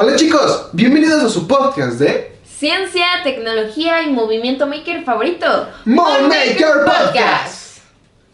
[0.00, 5.66] Hola chicos, bienvenidos a su podcast de Ciencia, tecnología y movimiento maker favorito.
[5.86, 7.78] Maker Podcast.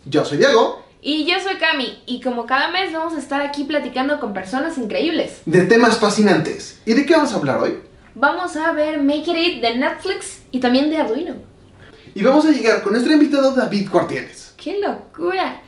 [0.04, 3.64] Yo soy Diego, Y yo soy Cami, y como cada mes vamos a estar aquí
[3.64, 5.40] platicando con personas increíbles.
[5.46, 6.82] de temas fascinantes.
[6.84, 7.78] ¿Y de qué vamos a hablar hoy?
[8.14, 11.36] Vamos a ver Make It de Netflix y también de Arduino.
[12.14, 14.52] Y vamos a llegar con nuestro invitado David Cuartieles.
[14.58, 15.62] ¡Qué locura!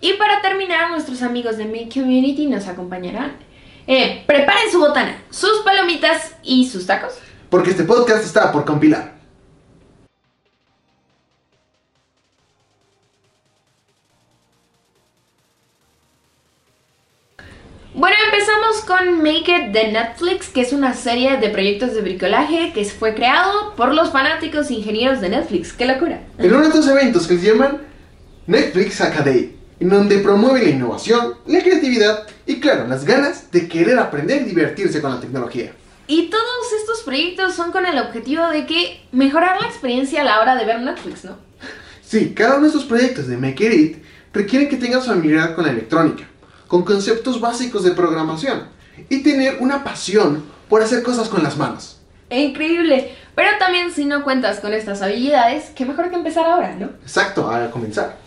[0.00, 3.51] Y para terminar, nuestros amigos de Make Community nos acompañarán.
[3.86, 7.14] Eh, preparen su botana, sus palomitas y sus tacos.
[7.50, 9.12] Porque este podcast está por compilar.
[17.94, 22.72] Bueno, empezamos con Make It de Netflix, que es una serie de proyectos de bricolaje
[22.72, 25.74] que fue creado por los fanáticos ingenieros de Netflix.
[25.74, 26.20] ¡Qué locura!
[26.38, 27.82] En uno de estos eventos que se llaman
[28.46, 33.98] Netflix Academy, en donde promueve la innovación, la creatividad y claro, las ganas de querer
[33.98, 35.72] aprender y divertirse con la tecnología.
[36.06, 40.40] Y todos estos proyectos son con el objetivo de que mejorar la experiencia a la
[40.40, 41.36] hora de ver Netflix, ¿no?
[42.00, 45.72] Sí, cada uno de estos proyectos de Make It requieren que tengas familiaridad con la
[45.72, 46.28] electrónica,
[46.68, 48.68] con conceptos básicos de programación
[49.08, 51.98] y tener una pasión por hacer cosas con las manos.
[52.30, 53.16] Increíble.
[53.34, 56.86] Pero también si no cuentas con estas habilidades, qué mejor que empezar ahora, ¿no?
[57.02, 58.21] Exacto, a comenzar.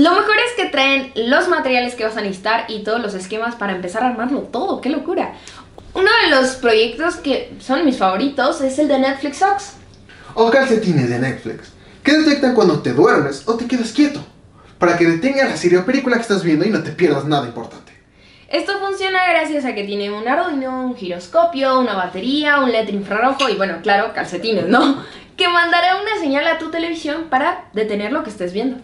[0.00, 3.54] Lo mejor es que traen los materiales que vas a necesitar y todos los esquemas
[3.56, 4.80] para empezar a armarlo todo.
[4.80, 5.34] ¡Qué locura!
[5.92, 9.72] Uno de los proyectos que son mis favoritos es el de Netflix Socks.
[10.32, 14.24] O calcetines de Netflix, que detectan cuando te duermes o te quedas quieto,
[14.78, 17.46] para que detenga la serie o película que estás viendo y no te pierdas nada
[17.46, 17.92] importante.
[18.48, 23.50] Esto funciona gracias a que tiene un Arduino, un giroscopio, una batería, un LED infrarrojo
[23.50, 25.04] y bueno, claro, calcetines, ¿no?
[25.36, 28.76] Que mandará una señal a tu televisión para detener lo que estés viendo.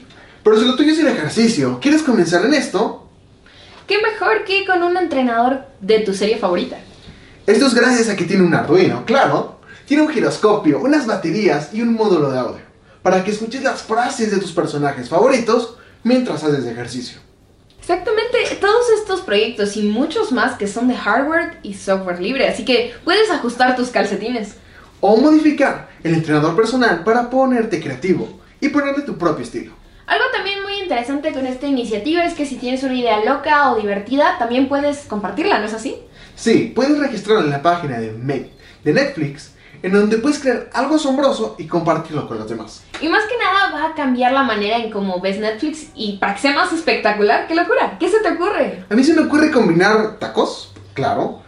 [0.47, 3.09] Pero si lo tuyo es el ejercicio, ¿quieres comenzar en esto?
[3.89, 6.79] ¿Qué mejor que con un entrenador de tu serie favorita?
[7.49, 9.59] Esto es gracias a que tiene un Arduino, claro.
[9.87, 12.63] Tiene un giroscopio, unas baterías y un módulo de audio,
[13.03, 17.19] para que escuches las frases de tus personajes favoritos mientras haces ejercicio.
[17.81, 22.65] Exactamente, todos estos proyectos y muchos más que son de hardware y software libre, así
[22.65, 24.55] que puedes ajustar tus calcetines.
[25.01, 29.75] O modificar el entrenador personal para ponerte creativo y ponerle tu propio estilo.
[30.06, 33.77] Algo también muy interesante con esta iniciativa es que si tienes una idea loca o
[33.81, 35.97] divertida, también puedes compartirla, ¿no es así?
[36.37, 38.50] Sí, puedes registrarlo en la página de, Me-
[38.84, 39.53] de Netflix,
[39.83, 42.84] en donde puedes crear algo asombroso y compartirlo con los demás.
[43.00, 46.34] Y más que nada va a cambiar la manera en cómo ves Netflix y para
[46.34, 47.97] que sea más espectacular, ¡qué locura!
[47.99, 48.84] ¿Qué se te ocurre?
[48.88, 51.43] A mí se me ocurre combinar tacos, claro,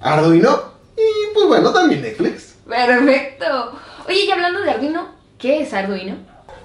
[0.00, 2.56] Arduino y pues bueno, también Netflix.
[2.68, 3.72] Perfecto.
[4.06, 5.08] Oye, y hablando de Arduino,
[5.38, 6.16] ¿qué es Arduino?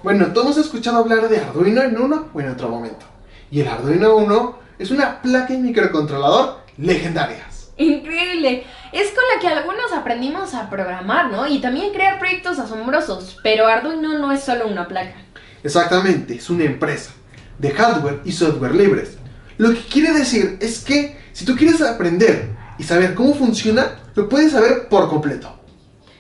[0.04, 3.06] Bueno, todos hemos escuchado hablar de Arduino en uno o en otro momento.
[3.50, 7.72] Y el Arduino 1 es una placa y microcontrolador legendarias.
[7.78, 8.64] Increíble.
[8.92, 11.48] Es con la que algunos aprendimos a programar, ¿no?
[11.48, 13.38] Y también crear proyectos asombrosos.
[13.42, 15.16] Pero Arduino no es solo una placa.
[15.64, 17.12] Exactamente, es una empresa
[17.58, 19.18] de hardware y software libres.
[19.58, 24.30] Lo que quiere decir es que si tú quieres aprender y saber cómo funciona, lo
[24.30, 25.57] puedes saber por completo.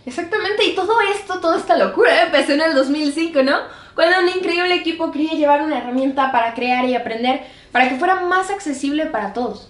[0.07, 3.57] Exactamente, y todo esto, toda esta locura empezó en el 2005, ¿no?
[3.93, 7.41] Cuando un increíble equipo quería llevar una herramienta para crear y aprender
[7.73, 9.69] para que fuera más accesible para todos.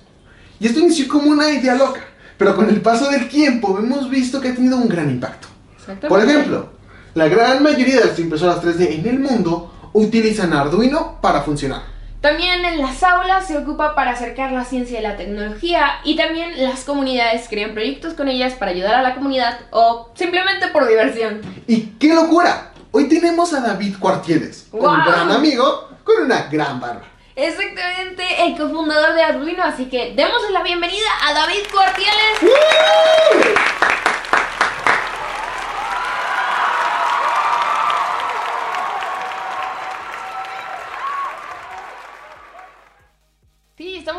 [0.60, 2.02] Y esto inició como una idea loca,
[2.38, 5.48] pero con el paso del tiempo hemos visto que ha tenido un gran impacto.
[5.74, 6.08] Exactamente.
[6.08, 6.70] Por ejemplo,
[7.16, 11.82] la gran mayoría de las impresoras 3D en el mundo utilizan Arduino para funcionar.
[12.22, 16.64] También en las aulas se ocupa para acercar la ciencia y la tecnología y también
[16.64, 21.42] las comunidades crean proyectos con ellas para ayudar a la comunidad o simplemente por diversión.
[21.68, 22.72] ¡Y qué locura!
[22.92, 25.06] Hoy tenemos a David Cuartieles, un ¡Guau!
[25.06, 27.04] gran amigo con una gran barba.
[27.36, 32.40] Exactamente, el cofundador de Arduino, así que démosle la bienvenida a David Cuartieles.
[32.40, 32.48] Sí,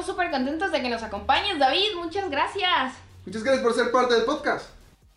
[0.08, 1.94] súper contentos de que nos acompañes, David.
[1.96, 2.94] Muchas gracias.
[3.26, 4.70] Muchas gracias por ser parte del podcast.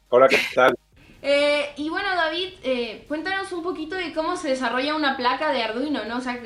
[0.09, 0.77] Hola, ¿qué tal?
[1.21, 5.63] Eh, y bueno, David, eh, cuéntanos un poquito de cómo se desarrolla una placa de
[5.63, 6.17] Arduino, ¿no?
[6.17, 6.37] O sea,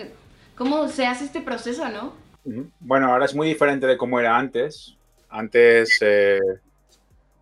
[0.56, 2.14] cómo se hace este proceso, ¿no?
[2.80, 4.96] Bueno, ahora es muy diferente de cómo era antes.
[5.28, 6.40] Antes, eh,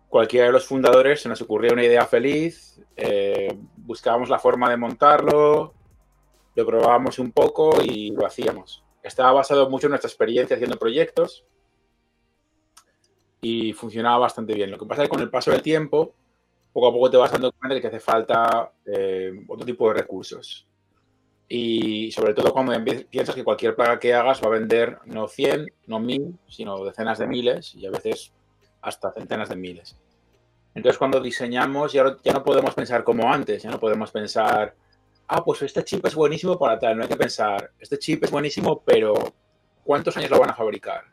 [0.08, 4.78] cualquiera de los fundadores se nos ocurría una idea feliz, eh, buscábamos la forma de
[4.78, 5.74] montarlo,
[6.54, 8.83] lo probábamos un poco y lo hacíamos.
[9.04, 11.44] Estaba basado mucho en nuestra experiencia haciendo proyectos
[13.40, 14.70] y funcionaba bastante bien.
[14.70, 16.14] Lo que pasa es que con el paso del tiempo,
[16.72, 19.94] poco a poco te vas dando cuenta de que hace falta eh, otro tipo de
[19.94, 20.66] recursos.
[21.48, 25.28] Y sobre todo cuando empie- piensas que cualquier plaga que hagas va a vender no
[25.28, 28.32] 100, no 1000, sino decenas de miles y a veces
[28.82, 29.96] hasta centenas de miles.
[30.74, 34.74] Entonces, cuando diseñamos, ya no podemos pensar como antes, ya no podemos pensar,
[35.28, 36.96] ah, pues este chip es buenísimo para tal.
[36.96, 39.14] No hay que pensar, este chip es buenísimo, pero
[39.84, 41.04] ¿cuántos años lo van a fabricar?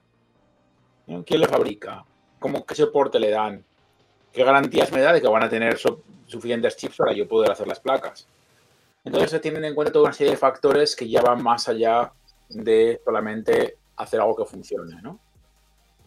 [1.26, 2.06] ¿Quién lo fabrica?
[2.40, 3.64] ¿Cómo, ¿Qué soporte le dan?
[4.32, 5.78] ¿Qué garantías me da de que van a tener
[6.26, 8.28] suficientes chips para yo poder hacer las placas?
[9.04, 12.14] Entonces se tienen en cuenta toda una serie de factores que ya van más allá
[12.50, 15.20] de solamente hacer algo que funcione, ¿no?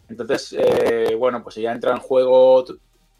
[0.07, 2.63] Entonces, eh, bueno, pues ya entra en juego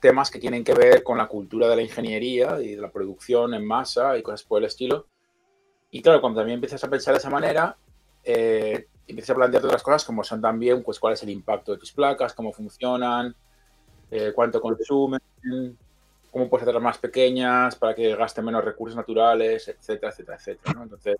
[0.05, 3.55] temas que tienen que ver con la cultura de la ingeniería y de la producción
[3.55, 5.07] en masa y cosas por el estilo.
[5.89, 7.75] Y claro, cuando también empiezas a pensar de esa manera,
[8.23, 11.79] eh, empiezas a plantear otras cosas como son también, pues, cuál es el impacto de
[11.79, 13.35] tus placas, cómo funcionan,
[14.11, 15.19] eh, cuánto consumen,
[16.29, 20.83] cómo puedes hacerlas más pequeñas para que gasten menos recursos naturales, etcétera, etcétera, etcétera.
[20.83, 21.17] Entonces,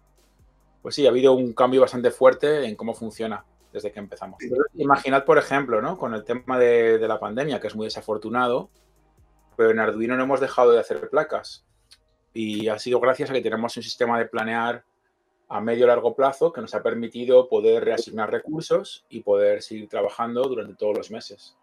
[0.83, 3.43] pues sí, ha habido un cambio bastante fuerte en cómo funciona
[3.75, 4.39] desde que empezamos.
[4.75, 5.97] Imaginad, por ejemplo, ¿no?
[5.97, 8.69] con el tema de, la pandemia, que es muy desafortunado,
[9.57, 11.65] pero en Arduino no hemos dejado de hacer placas.
[12.33, 14.85] Y ha sido gracias a que tenemos un sistema de planear
[15.49, 20.43] a medio largo plazo que nos ha permitido poder reasignar recursos y poder seguir trabajando
[20.43, 21.57] durante todos los meses.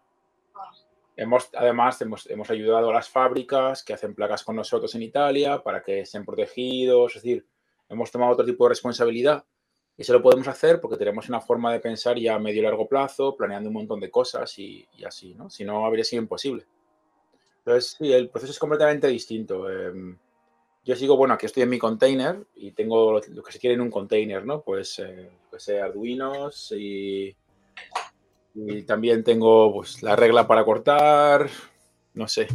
[1.15, 5.63] Hemos, además, hemos, hemos, ayudado a las fábricas que hacen placas con nosotros en Italia
[5.63, 7.15] para que estén protegidos.
[7.15, 7.45] Es decir,
[7.89, 9.43] hemos tomado otro tipo de responsabilidad
[9.97, 12.87] eso lo podemos hacer porque tenemos una forma de pensar ya a medio y largo
[12.87, 15.49] plazo, planeando un montón de cosas y, así, ¿no?
[15.49, 16.65] Si no, habría sido imposible.
[17.59, 19.71] Entonces, sí, el proceso es completamente distinto.
[19.71, 20.15] Eh,
[20.83, 23.81] yo sigo, bueno, aquí estoy en mi container y tengo lo, que se quiere en
[23.81, 24.61] un container, ¿no?
[24.61, 27.33] Pues, eh, pues eh, Arduinos y,
[28.55, 31.47] y, también tengo pues, la regla para cortar,
[32.15, 32.47] no sé,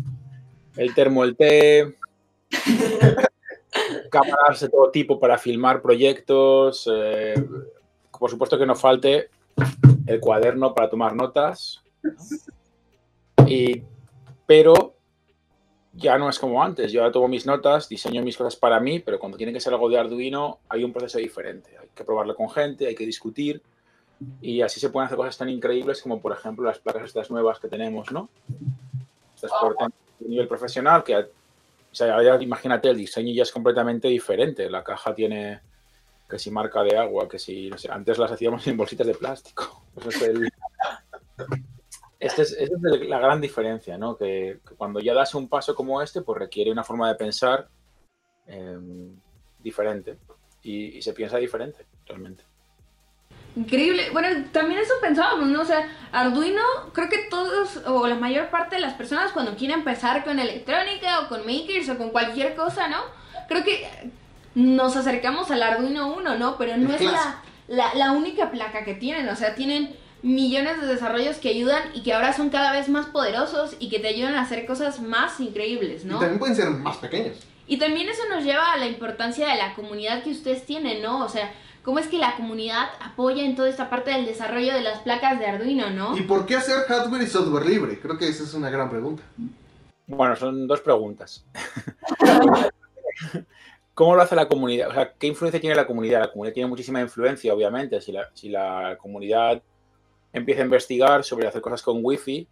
[0.77, 1.97] el termo, el té,
[4.21, 7.35] cámaras de todo tipo para filmar proyectos, eh,
[8.19, 9.31] por supuesto que no falte
[10.07, 11.83] el cuaderno para tomar notas,
[13.47, 13.83] y,
[14.47, 14.95] pero
[15.93, 16.93] ya no es como antes.
[16.93, 19.73] Yo ahora tomo mis notas, diseño mis cosas para mí, pero cuando tiene que ser
[19.73, 21.77] algo de Arduino hay un proceso diferente.
[21.79, 23.63] Hay que probarlo con gente, hay que discutir
[24.41, 27.59] y así se pueden hacer cosas tan increíbles como, por ejemplo, las placas estas nuevas
[27.61, 28.29] que tenemos, ¿no?
[29.35, 29.77] Estas por
[30.21, 31.29] nivel profesional, que,
[31.99, 34.71] sea, imagínate, el diseño ya es completamente diferente.
[34.71, 35.61] La caja tiene
[36.29, 39.15] que si marca de agua, que si, no sé, antes las hacíamos en bolsitas de
[39.15, 39.85] plástico.
[40.09, 40.49] es el,
[42.21, 42.57] esta es,
[43.07, 44.17] la gran diferencia, ¿no?
[44.17, 47.69] Que, cuando ya das un paso como este, pues requiere una forma de pensar
[48.47, 48.79] eh,
[49.61, 50.19] diferente
[50.63, 52.45] y, y, se piensa diferente, realmente.
[53.59, 54.11] Increíble.
[54.13, 55.63] Bueno, también eso pensábamos, ¿no?
[55.63, 56.63] O sea, Arduino,
[56.93, 61.21] creo que todos o la mayor parte de las personas cuando quieren empezar con electrónica
[61.21, 62.99] o con makers o con cualquier cosa, ¿no?
[63.49, 63.89] Creo que
[64.55, 66.57] nos acercamos al Arduino 1, ¿no?
[66.57, 70.87] Pero no es la, la, la única placa que tienen, o sea, tienen millones de
[70.87, 74.35] desarrollos que ayudan y que ahora son cada vez más poderosos y que te ayudan
[74.37, 76.17] a hacer cosas más increíbles, ¿no?
[76.17, 77.37] Y también pueden ser más pequeños.
[77.67, 81.25] Y también eso nos lleva a la importancia de la comunidad que ustedes tienen, ¿no?
[81.25, 81.53] O sea,
[81.83, 85.39] cómo es que la comunidad apoya en toda esta parte del desarrollo de las placas
[85.39, 86.17] de Arduino, ¿no?
[86.17, 87.99] ¿Y por qué hacer hardware y software libre?
[88.01, 89.23] Creo que esa es una gran pregunta.
[90.07, 91.45] Bueno, son dos preguntas.
[93.95, 94.91] ¿Cómo lo hace la comunidad?
[94.91, 96.21] O sea, ¿qué influencia tiene la comunidad?
[96.21, 98.01] La comunidad tiene muchísima influencia, obviamente.
[98.01, 99.61] Si la, si la comunidad
[100.33, 102.47] empieza a investigar sobre hacer cosas con Wi-Fi,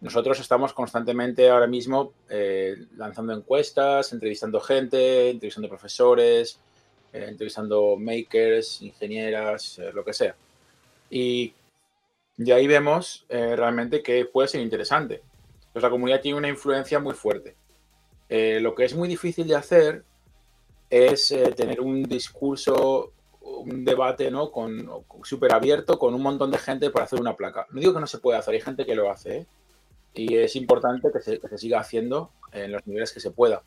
[0.00, 6.58] nosotros estamos constantemente ahora mismo eh, lanzando encuestas, entrevistando gente, entrevistando profesores,
[7.14, 10.34] eh, entrevistando makers, ingenieras, eh, lo que sea.
[11.08, 11.54] Y
[12.36, 15.22] de ahí vemos eh, realmente que puede ser interesante.
[15.72, 17.54] Pues la comunidad tiene una influencia muy fuerte.
[18.28, 20.04] lo que es muy difícil de hacer
[20.90, 24.50] es tener un discurso un debate ¿no?
[24.50, 24.88] con
[25.22, 27.66] súper abierto con un montón de gente para hacer una placa.
[27.70, 29.46] No digo que no se pueda hacer, hay gente que lo hace
[30.14, 33.62] y es importante que se, siga haciendo en los niveles que se pueda.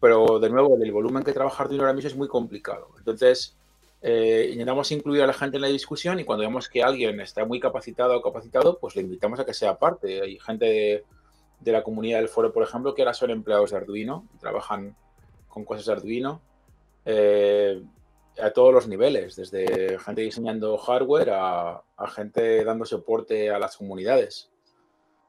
[0.00, 2.88] Pero de nuevo, el volumen que trabajar de ahora mismo es muy complicado.
[2.98, 3.56] Entonces,
[4.02, 7.44] eh, intentamos incluir a la gente en la discusión y cuando vemos que alguien está
[7.44, 10.22] muy capacitado o capacitado, pues le invitamos a que sea parte.
[10.22, 11.04] Hay gente
[11.60, 14.96] de, la comunidad del foro, por ejemplo, que ahora son empleados de Arduino y trabajan
[15.48, 16.40] con cosas de Arduino.
[17.04, 17.82] Eh,
[18.40, 23.76] a todos los niveles, desde gente diseñando hardware a, a, gente dando soporte a las
[23.76, 24.50] comunidades.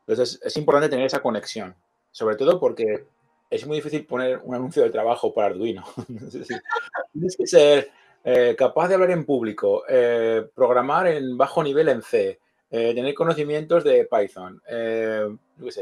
[0.01, 1.75] Entonces es, es, importante tener esa conexión,
[2.11, 3.05] sobre todo porque
[3.51, 5.83] es muy difícil poner un anuncio de trabajo para Arduino.
[7.13, 7.91] Tienes que ser
[8.23, 12.39] eh, capaz de hablar en público, eh, programar en bajo nivel en C,
[12.69, 14.61] eh, tener conocimientos de Python,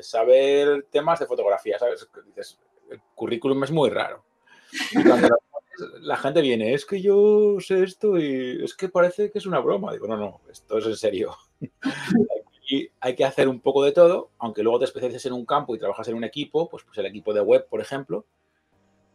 [0.01, 2.09] saber temas de fotografía, ¿sabes?
[2.89, 4.23] El currículum es muy raro.
[5.05, 5.27] Cuando
[6.01, 9.59] la gente viene, es que yo sé esto y es que parece que es una
[9.59, 9.93] broma.
[9.93, 11.37] Digo, no, no, esto es en serio.
[12.69, 15.75] Y hay que hacer un poco de todo, aunque luego te especialices en un campo
[15.75, 18.25] y trabajas en un equipo, pues, pues el equipo de web, por ejemplo,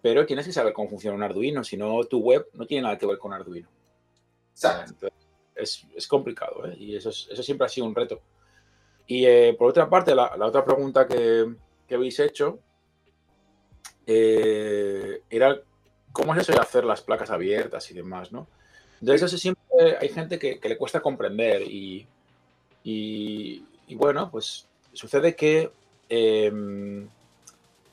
[0.02, 2.99] pero tienes que saber cómo funciona un Arduino, si no tu web no tiene nada
[2.99, 3.68] que ver con Arduino.
[4.50, 5.08] Exacto.
[5.54, 6.75] es, es, complicado, ¿eh?
[6.76, 8.20] Y eso, eso siempre ha sido un reto.
[9.06, 11.54] Y eh, por otra parte, la, la otra pregunta que,
[11.87, 12.58] que, habéis hecho
[14.04, 15.61] eh, era
[16.11, 18.49] cómo es eso de hacer las placas abiertas y demás, ¿no?
[19.00, 22.08] Entonces, eso siempre hay gente que, que le cuesta comprender y,
[22.85, 23.64] y,
[23.95, 25.73] bueno, pues sucede que,
[26.11, 26.53] eh,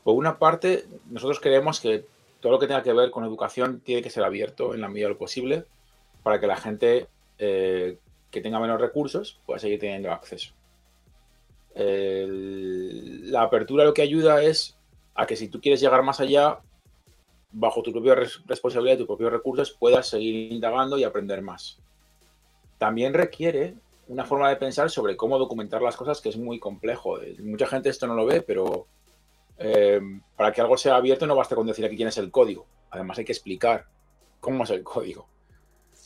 [0.04, 2.06] por una parte, nosotros creemos que
[2.42, 5.08] todo lo que tenga que ver con educación tiene que ser abierto en la medida
[5.08, 5.64] de lo posible
[6.24, 7.08] para que la gente
[7.38, 7.98] eh,
[8.30, 10.54] que tenga menos recursos pueda seguir teniendo acceso.
[11.74, 14.78] La apertura lo que ayuda es
[15.16, 16.60] a que si tú quieres llegar más allá,
[17.52, 21.78] bajo tu propia res responsabilidad y tus propios recursos, puedas seguir indagando y aprender más.
[22.78, 23.76] También requiere
[24.12, 27.18] una forma de pensar sobre cómo documentar las cosas que es muy complejo.
[27.40, 28.88] Mucha gente esto no lo ve, pero
[29.58, 30.02] eh,
[30.36, 32.68] para que algo sea abierto no basta con decir aquí quién es el código.
[32.90, 33.86] Además hay que explicar
[34.42, 35.30] cómo es el código.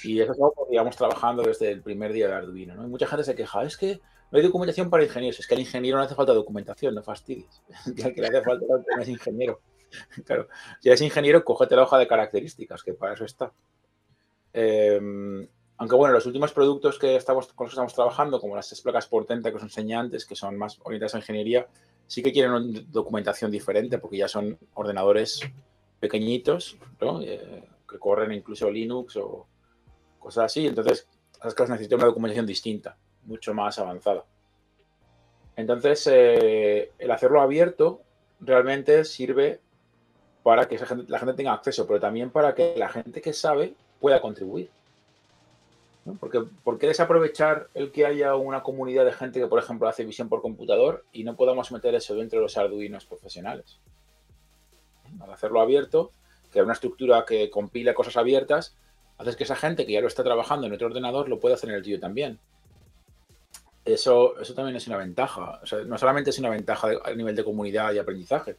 [0.03, 2.75] Y eso es algo que llevamos trabajando desde el primer día de Arduino.
[2.75, 2.85] ¿no?
[2.85, 3.99] Y mucha gente se queja, es que
[4.31, 5.39] no hay documentación para ingenieros.
[5.39, 7.63] Es que al ingeniero no hace falta documentación, no fastidies.
[8.05, 8.65] al que le hace falta
[9.01, 9.61] es ingeniero.
[10.25, 10.49] Claro,
[10.81, 13.53] si eres ingeniero, cógete la hoja de características, que para eso está.
[14.51, 14.99] Eh,
[15.77, 19.07] aunque bueno, los últimos productos que estamos, con los que estamos trabajando, como las placas
[19.07, 21.67] portenta que os enseñé antes, que son más orientadas a ingeniería,
[22.07, 25.41] sí que quieren documentación diferente porque ya son ordenadores
[25.99, 27.21] pequeñitos, ¿no?
[27.21, 29.47] eh, que corren incluso Linux o
[30.19, 30.65] cosas así.
[30.65, 31.07] Entonces,
[31.43, 34.23] las cosas necesitan una documentación distinta, mucho más avanzada.
[35.57, 38.01] Entonces, eh, el hacerlo abierto
[38.39, 39.61] realmente sirve
[40.43, 40.77] para que
[41.07, 44.69] la gente tenga acceso, pero también para que la gente que sabe pueda contribuir.
[46.19, 50.05] Porque, ¿Por qué desaprovechar el que haya una comunidad de gente que, por ejemplo, hace
[50.05, 53.79] visión por computador y no podamos meter eso dentro de los arduinos profesionales?
[55.19, 56.11] Al hacerlo abierto,
[56.51, 58.75] que una estructura que compila cosas abiertas,
[59.17, 61.69] haces que esa gente que ya lo está trabajando en otro ordenador lo pueda hacer
[61.71, 62.39] en el tuyo también.
[63.83, 65.59] Eso, eso también es una ventaja.
[65.63, 68.57] O sea, no solamente es una ventaja a nivel de comunidad y aprendizaje,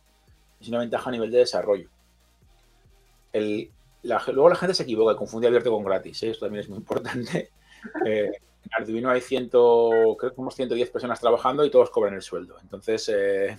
[0.61, 1.89] es una ventaja a nivel de desarrollo.
[3.33, 3.71] El,
[4.07, 6.23] la, luego la gente se equivoca y confunde abierto con gratis.
[6.23, 6.31] ¿eh?
[6.31, 7.51] Esto también es muy importante.
[8.05, 8.33] Eh,
[8.65, 12.57] en Arduino hay 100, creo que somos 110 personas trabajando y todos cobran el sueldo.
[12.61, 13.57] Entonces, eh,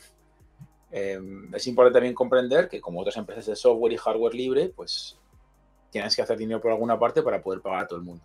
[0.91, 1.21] eh,
[1.53, 5.17] es importante también comprender que como otras empresas de software y hardware libre, pues
[5.91, 8.23] tienes que hacer dinero por alguna parte para poder pagar a todo el mundo.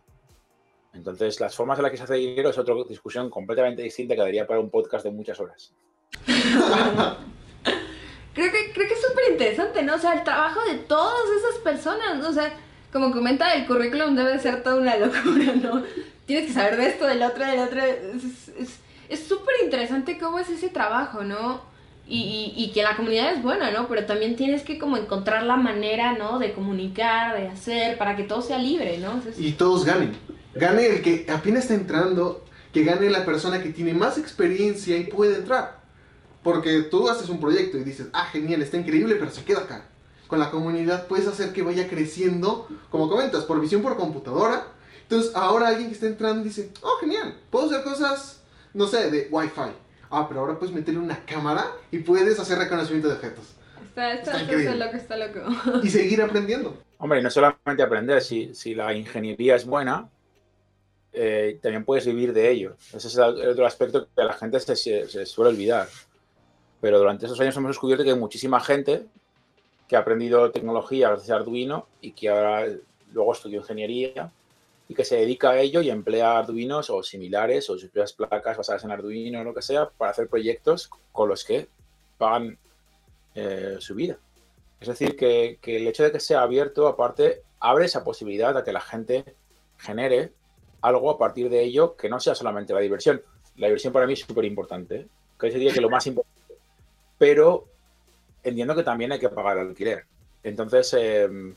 [0.93, 4.21] Entonces, las formas en las que se hace dinero es otra discusión completamente distinta que
[4.23, 5.73] daría para un podcast de muchas horas.
[8.35, 9.95] creo que, creo que es súper interesante, ¿no?
[9.95, 12.29] O sea, el trabajo de todas esas personas, ¿no?
[12.29, 12.53] O sea,
[12.93, 15.83] como comenta, el currículum debe ser toda una locura, ¿no?
[16.27, 17.81] Tienes que saber de esto, del otro, del otro.
[19.09, 21.73] Es súper es, interesante cómo es ese trabajo, ¿no?
[22.07, 23.89] Y, y, que la comunidad es buena, ¿no?
[23.89, 26.39] Pero también tienes que como encontrar la manera, ¿no?
[26.39, 29.23] De comunicar, de hacer, para que todo sea libre, ¿no?
[29.39, 30.13] Y todos ganen.
[30.55, 35.05] Gane el que apenas está entrando, que gane la persona que tiene más experiencia y
[35.05, 35.82] puede entrar.
[36.43, 39.87] Porque tú haces un proyecto y dices, ah, genial, está increíble, pero se queda acá.
[40.27, 44.67] Con la comunidad puedes hacer que vaya creciendo, como comentas, por visión por computadora.
[45.03, 48.41] Entonces ahora alguien que está entrando dice, oh, genial, puedo hacer cosas,
[48.73, 49.73] no sé, de Wi-Fi.
[50.11, 53.45] Ah, pero ahora puedes meterle una cámara y puedes hacer reconocimiento de objetos.
[53.89, 55.41] Está, está, está, está loco, está loco.
[55.83, 56.83] Y seguir aprendiendo.
[56.99, 60.09] Hombre, no solamente aprender, si, si la ingeniería es buena,
[61.13, 62.77] eh, también puedes vivir de ello.
[62.95, 65.89] Ese es el otro aspecto que a la gente se, se, se, suele olvidar.
[66.83, 69.07] Pero durante esos años hemos descubierto que hay muchísima gente
[69.87, 72.67] que ha aprendido tecnología gracias a Arduino y que ahora
[73.13, 74.33] luego estudió ingeniería
[74.89, 78.57] y que se dedica a ello y emplea Arduinos o similares o sus propias placas
[78.57, 81.69] basadas en Arduino o lo que sea para hacer proyectos con los que
[82.19, 82.59] pagan
[83.37, 84.19] eh, su vida.
[84.81, 88.65] Es decir, que, que, el hecho de que sea abierto, aparte, abre esa posibilidad a
[88.65, 89.25] que la gente
[89.79, 90.33] genere
[90.81, 93.23] algo a partir de ello que no sea solamente la diversión.
[93.57, 94.97] La diversión para mí es súper importante.
[94.97, 95.07] ¿eh?
[95.39, 96.32] Que sería que lo más importante.
[97.23, 97.69] Pero
[98.43, 100.07] entiendo que también hay que pagar el alquiler.
[100.43, 101.55] Entonces, eh,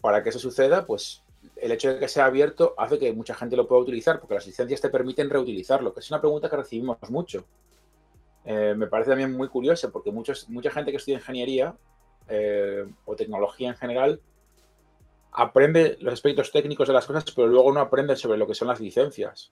[0.00, 1.24] para que eso suceda, pues
[1.56, 4.46] el hecho de que sea abierto hace que mucha gente lo pueda utilizar, porque las
[4.46, 7.44] licencias te permiten reutilizarlo, que es una pregunta que recibimos mucho.
[8.44, 11.74] Eh, me parece también muy curioso, porque muchos, mucha gente que estudia ingeniería
[12.28, 14.20] eh, o tecnología en general
[15.32, 18.68] aprende los aspectos técnicos de las cosas, pero luego no aprende sobre lo que son
[18.68, 19.50] las licencias.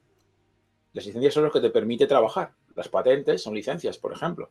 [0.93, 2.53] Las licencias son lo que te permite trabajar.
[2.77, 4.49] Las patentes son licencias, por ejemplo.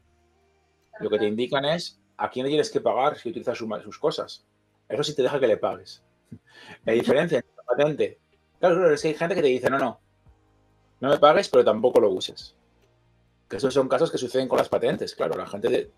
[1.00, 4.46] Lo que te indican es a quién le tienes que pagar si utilizas sus cosas.
[4.88, 6.04] Eso sí te deja que le pagues.
[6.86, 8.20] La diferencia entre la patente.
[8.60, 10.00] Claro, claro, es que hay gente que te dice, no, no,
[11.00, 12.56] no me pagues, pero tampoco lo uses.
[13.50, 15.16] Que esos son casos que suceden con las patentes.
[15.16, 15.92] Claro, la gente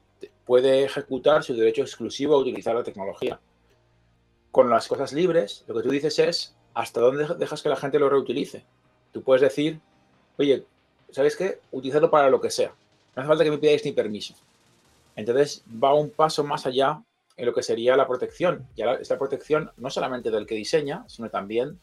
[0.45, 3.39] puede ejecutar su derecho exclusivo a utilizar la tecnología.
[4.51, 7.99] Con las cosas libres, lo que tú dices es hasta dónde dejas que la gente
[7.99, 8.65] lo reutilice.
[9.11, 9.79] Tú puedes decir,
[10.37, 10.65] oye,
[11.11, 11.59] ¿sabes qué?
[11.71, 12.73] Utilizarlo para lo que sea.
[13.15, 14.33] No hace falta que me pidáis ni permiso.
[15.15, 17.01] Entonces va un paso más allá
[17.37, 18.67] en lo que sería la protección.
[18.75, 21.79] Y esta protección no solamente del que diseña, sino también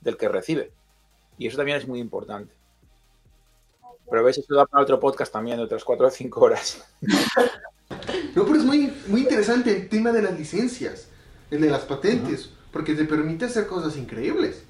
[0.00, 0.72] del que recibe.
[1.38, 2.54] Y eso también es muy importante.
[4.10, 6.84] Pero ves, eso da para otro podcast también de otras cuatro o cinco horas.
[8.34, 11.08] No, pero es muy, muy interesante el tema de las licencias,
[11.50, 14.64] el de las patentes, porque te permite hacer cosas increíbles.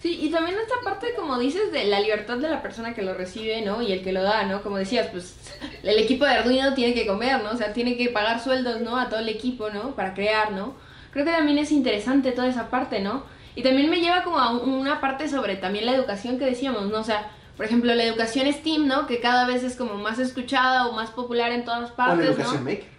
[0.00, 3.14] Sí, y también esta parte, como dices, de la libertad de la persona que lo
[3.14, 3.80] recibe, ¿no?
[3.80, 4.62] Y el que lo da, ¿no?
[4.62, 5.36] Como decías, pues
[5.82, 7.50] el equipo de Arduino tiene que comer, ¿no?
[7.50, 8.98] O sea, tiene que pagar sueldos, ¿no?
[8.98, 9.94] A todo el equipo, ¿no?
[9.94, 10.74] Para crear, ¿no?
[11.12, 13.24] Creo que también es interesante toda esa parte, ¿no?
[13.54, 16.98] Y también me lleva como a una parte sobre también la educación que decíamos, ¿no?
[16.98, 19.06] O sea, por ejemplo, la educación STEAM, ¿no?
[19.06, 22.26] Que cada vez es como más escuchada o más popular en todas partes, o la
[22.26, 22.70] educación ¿no?
[22.70, 22.96] maker.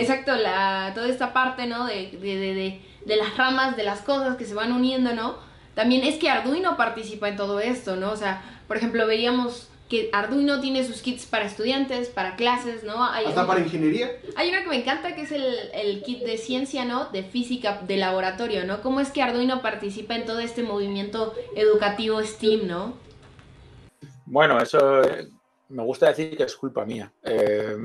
[0.00, 1.86] Exacto, la, toda esta parte, ¿no?
[1.86, 5.36] De, de, de, de, las ramas, de las cosas que se van uniendo, ¿no?
[5.74, 8.12] También es que Arduino participa en todo esto, ¿no?
[8.12, 13.04] O sea, por ejemplo, veríamos que Arduino tiene sus kits para estudiantes, para clases, ¿no?
[13.04, 14.10] Hay, Hasta para ingeniería.
[14.36, 17.06] Hay una que me encanta que es el, el, kit de ciencia, ¿no?
[17.06, 18.80] De física, de laboratorio, ¿no?
[18.80, 22.94] ¿Cómo es que Arduino participa en todo este movimiento educativo STEAM, ¿no?
[24.24, 25.28] Bueno, eso eh,
[25.68, 27.12] me gusta decir que es culpa mía.
[27.22, 27.76] Eh,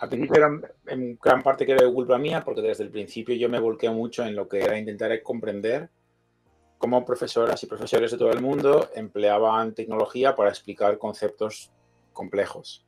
[0.00, 3.58] al principio era en gran parte era culpa mía, porque desde el principio yo me
[3.58, 5.90] volqué mucho en lo que era intentar comprender
[6.78, 11.72] cómo profesoras y profesores de todo el mundo empleaban tecnología para explicar conceptos
[12.12, 12.86] complejos.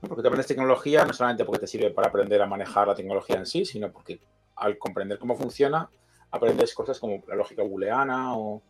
[0.00, 3.36] Porque te aprendes tecnología no solamente porque te sirve para aprender a manejar la tecnología
[3.36, 4.20] en sí, sino porque
[4.56, 5.90] al comprender cómo funciona,
[6.30, 8.62] aprendes cosas como la lógica booleana o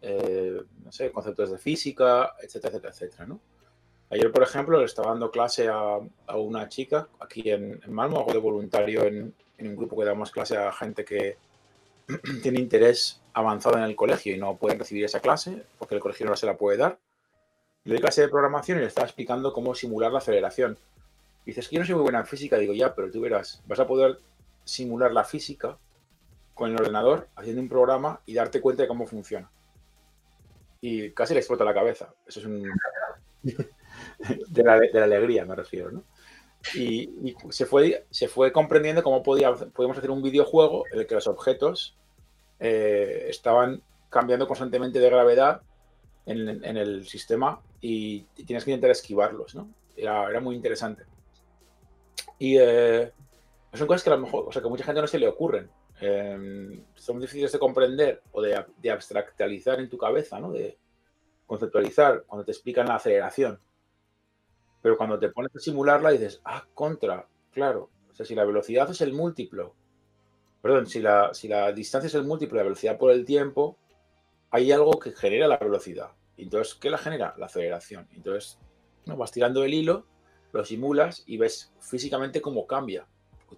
[0.00, 3.40] eh, no sé, conceptos de física, etcétera, etcétera, etcétera, ¿no?
[4.12, 8.20] Ayer, por ejemplo, le estaba dando clase a, a una chica aquí en, en, Malmo,
[8.20, 11.38] hago de voluntario en, en, un grupo que damos clase a gente que
[12.42, 16.26] tiene interés avanzado en el colegio y no pueden recibir esa clase porque el colegio
[16.26, 16.98] no se la puede dar.
[17.84, 20.76] Le doy clase de programación y le estaba explicando cómo simular la aceleración.
[21.46, 23.62] Y dices que yo no soy muy buena en física, digo ya, pero tú verás,
[23.66, 24.18] vas a poder
[24.64, 25.78] simular la física
[26.52, 29.50] con el ordenador haciendo un programa y darte cuenta de cómo funciona
[30.82, 32.12] y casi le explota la cabeza.
[32.26, 32.70] Eso es un...
[34.48, 36.04] de, la, alegría, me refiero, ¿no?
[36.74, 41.06] Y, y, se, fue, se fue comprendiendo cómo podía, podíamos hacer un videojuego en el
[41.06, 41.96] que los objetos
[42.60, 45.62] eh, estaban cambiando constantemente de gravedad
[46.26, 49.68] en, el sistema y, tienes que intentar esquivarlos, ¿no?
[49.96, 51.02] Era, muy interesante.
[52.38, 53.10] Y eh,
[53.72, 55.26] son cosas que a lo mejor, o sea, que a mucha gente no se le
[55.26, 55.68] ocurren
[56.04, 60.50] eh, son difíciles de comprender o de, de, abstractalizar en tu cabeza, ¿no?
[60.50, 60.76] De
[61.46, 63.60] conceptualizar cuando te explican la aceleración.
[64.82, 67.90] Pero cuando te pones a simularla dices, ah, contra, claro.
[68.10, 69.74] O sea, si la velocidad es el múltiplo,
[70.60, 73.78] perdón, si la, si la distancia es el múltiplo de la velocidad por el tiempo,
[74.50, 76.10] hay algo que genera la velocidad.
[76.36, 77.34] Entonces, ¿qué la genera?
[77.38, 78.08] La aceleración.
[78.12, 78.58] Entonces,
[79.06, 79.16] ¿no?
[79.16, 80.04] vas tirando el hilo,
[80.52, 83.06] lo simulas y ves físicamente cómo cambia.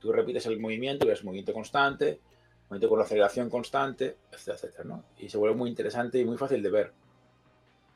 [0.00, 2.20] Tú repites el movimiento, ves movimiento constante,
[2.68, 5.04] con la aceleración constante, etcétera, etcétera, ¿no?
[5.18, 6.92] Y se vuelve muy interesante y muy fácil de ver.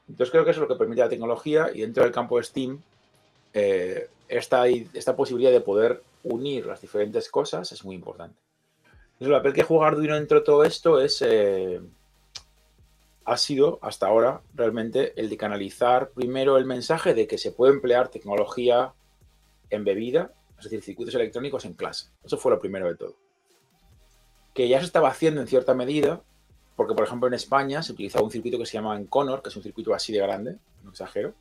[0.09, 2.45] Entonces creo que eso es lo que permite la tecnología y dentro del campo de
[2.45, 2.83] Steam,
[3.55, 8.39] eh, esta, esta posibilidad de poder unir las diferentes cosas es muy importante.
[9.21, 11.81] El papel que juega Arduino dentro de todo esto es, eh,
[13.25, 17.73] ha sido hasta ahora realmente el de canalizar primero el mensaje de que se puede
[17.73, 18.93] emplear tecnología
[19.71, 22.11] embebida, es decir, circuitos electrónicos en clase.
[22.25, 23.17] Eso fue lo primero de todo
[24.59, 26.21] que ya se estaba haciendo en cierta medida,
[26.75, 29.57] porque por ejemplo en España se utilizaba un circuito que se llama Enconor, que es
[29.57, 31.33] un circuito así de grande, no exagero,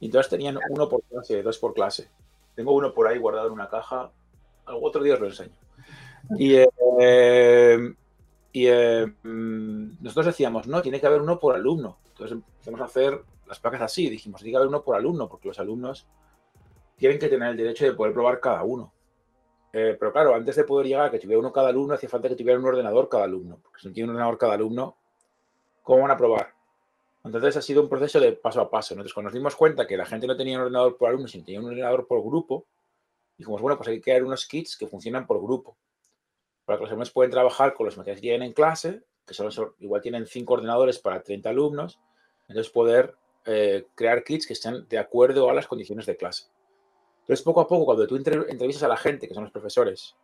[0.00, 2.10] y entonces tenían uno por clase, dos por clase.
[2.54, 4.10] Tengo uno por ahí guardado en una caja,
[4.64, 5.56] algún otro día os lo enseño.
[6.38, 7.94] Y, eh,
[8.52, 11.98] eh, nosotros decíamos, no, tiene que haber uno por alumno.
[12.08, 15.48] Entonces empezamos a hacer las placas así, dijimos, tiene que haber uno por alumno, porque
[15.48, 16.06] los alumnos
[16.96, 18.92] tienen que tener el derecho de poder probar cada uno.
[19.72, 22.28] Eh, pero claro, antes de poder llegar a que tuviera uno cada alumno, hacía falta
[22.28, 23.58] que tuviera un ordenador cada alumno.
[23.62, 24.96] Porque si no tiene un ordenador cada alumno,
[25.82, 26.55] ¿cómo van a probar?
[27.26, 28.94] Entonces ha sido un proceso de paso a paso.
[28.94, 31.44] Entonces, cuando nos dimos cuenta que la gente no tenía un ordenador por alumno, sino
[31.44, 32.66] tenía un ordenador por grupo,
[33.36, 35.76] dijimos, bueno, pues hay que crear unos kits que funcionan por grupo.
[36.64, 39.50] Para que los alumnos puedan trabajar con los materiales que tienen en clase, que son,
[39.80, 41.98] igual tienen cinco ordenadores para 30 alumnos,
[42.48, 46.44] entonces poder eh, crear kits que estén de acuerdo a las condiciones de clase.
[47.22, 50.14] Entonces, poco a poco, cuando tú entrevistas a la gente, que son los profesores,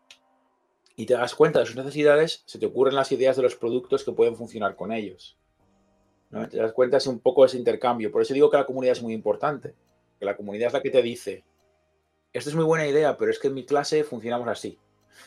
[0.94, 4.04] y te das cuenta de sus necesidades, se te ocurren las ideas de los productos
[4.04, 5.36] que pueden funcionar con ellos.
[6.32, 6.48] ¿No?
[6.48, 8.10] Te das cuenta es un poco ese intercambio.
[8.10, 9.74] Por eso digo que la comunidad es muy importante.
[10.12, 11.44] porque la comunidad es la que te dice,
[12.32, 14.78] esto es muy buena idea, pero es que en mi clase funcionamos así.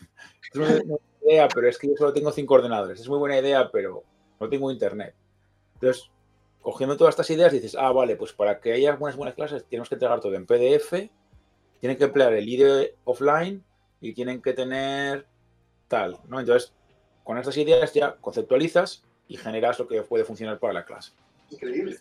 [0.53, 2.99] Es muy buena idea, pero es que yo solo tengo cinco ordenadores.
[3.01, 4.03] Es muy buena idea, pero
[4.39, 5.13] no tengo internet.
[5.73, 6.09] Entonces,
[6.61, 9.89] cogiendo todas estas ideas, dices, ah, vale, pues para que haya buenas, buenas clases, tenemos
[9.89, 11.09] que entregar todo en PDF,
[11.79, 13.63] tienen que emplear el IDE offline
[13.99, 15.27] y tienen que tener
[15.87, 16.39] tal, ¿no?
[16.39, 16.73] Entonces,
[17.23, 21.11] con estas ideas ya conceptualizas y generas lo que puede funcionar para la clase.
[21.49, 21.97] Increíble.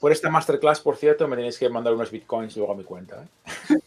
[0.00, 3.22] Por esta masterclass, por cierto, me tenéis que mandar unos bitcoins luego a mi cuenta.
[3.22, 3.78] ¿eh?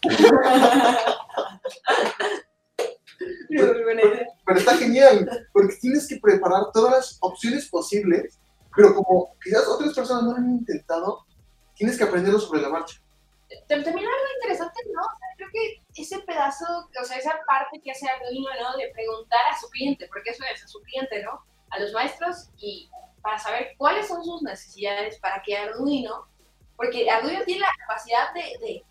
[4.46, 8.40] Pero está genial, porque tienes que preparar todas las opciones posibles,
[8.76, 11.26] pero como quizás otras personas no lo han intentado,
[11.76, 13.00] tienes que aprenderlo sobre la marcha.
[13.68, 15.02] También algo interesante, ¿no?
[15.02, 16.66] O sea, creo que ese pedazo,
[17.02, 18.78] o sea, esa parte que hace Arduino, ¿no?
[18.78, 21.42] De preguntar a su cliente, porque eso es, a su cliente, ¿no?
[21.76, 22.90] A los maestros y
[23.22, 26.28] para saber cuáles son sus necesidades para que Arduino,
[26.78, 28.84] porque Arduino tiene la capacidad de, de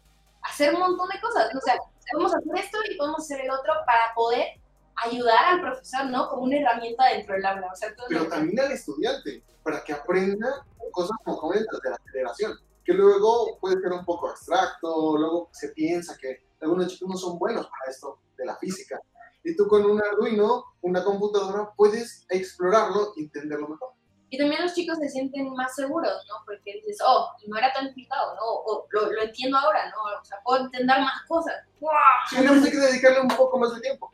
[0.43, 1.79] hacer un montón de cosas, o sea,
[2.13, 4.61] podemos hacer esto y podemos hacer el otro para poder
[4.97, 6.29] ayudar al profesor, ¿no?
[6.29, 7.69] Como una herramienta dentro del aula.
[7.73, 11.99] O sea, todo Pero también al estudiante, para que aprenda cosas como comentas de la
[12.13, 17.17] federación, que luego puede ser un poco abstracto, luego se piensa que algunos chicos no
[17.17, 19.01] son buenos para esto de la física.
[19.45, 23.91] Y tú con un Arduino, una computadora, puedes explorarlo y entenderlo mejor.
[24.31, 26.37] Y también los chicos se sienten más seguros, ¿no?
[26.45, 28.43] Porque dices, oh, no era tan complicado, ¿no?
[28.43, 30.21] O lo, lo entiendo ahora, ¿no?
[30.21, 31.55] O sea, puedo entender más cosas.
[31.79, 31.93] ¡Wow!
[32.31, 34.11] Sí, hay que dedicarle un poco más de tiempo.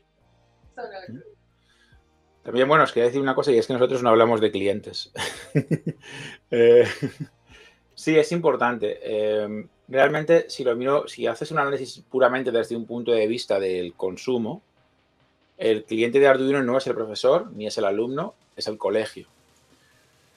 [2.43, 5.13] También, bueno, os quería decir una cosa y es que nosotros no hablamos de clientes.
[6.53, 6.85] Eh,
[7.95, 8.99] sí, es importante.
[9.01, 13.61] Eh, realmente, si lo miro, si haces un análisis puramente desde un punto de vista
[13.61, 14.65] del consumo,
[15.61, 19.29] el cliente de Arduino no es el profesor ni es el alumno, es el colegio.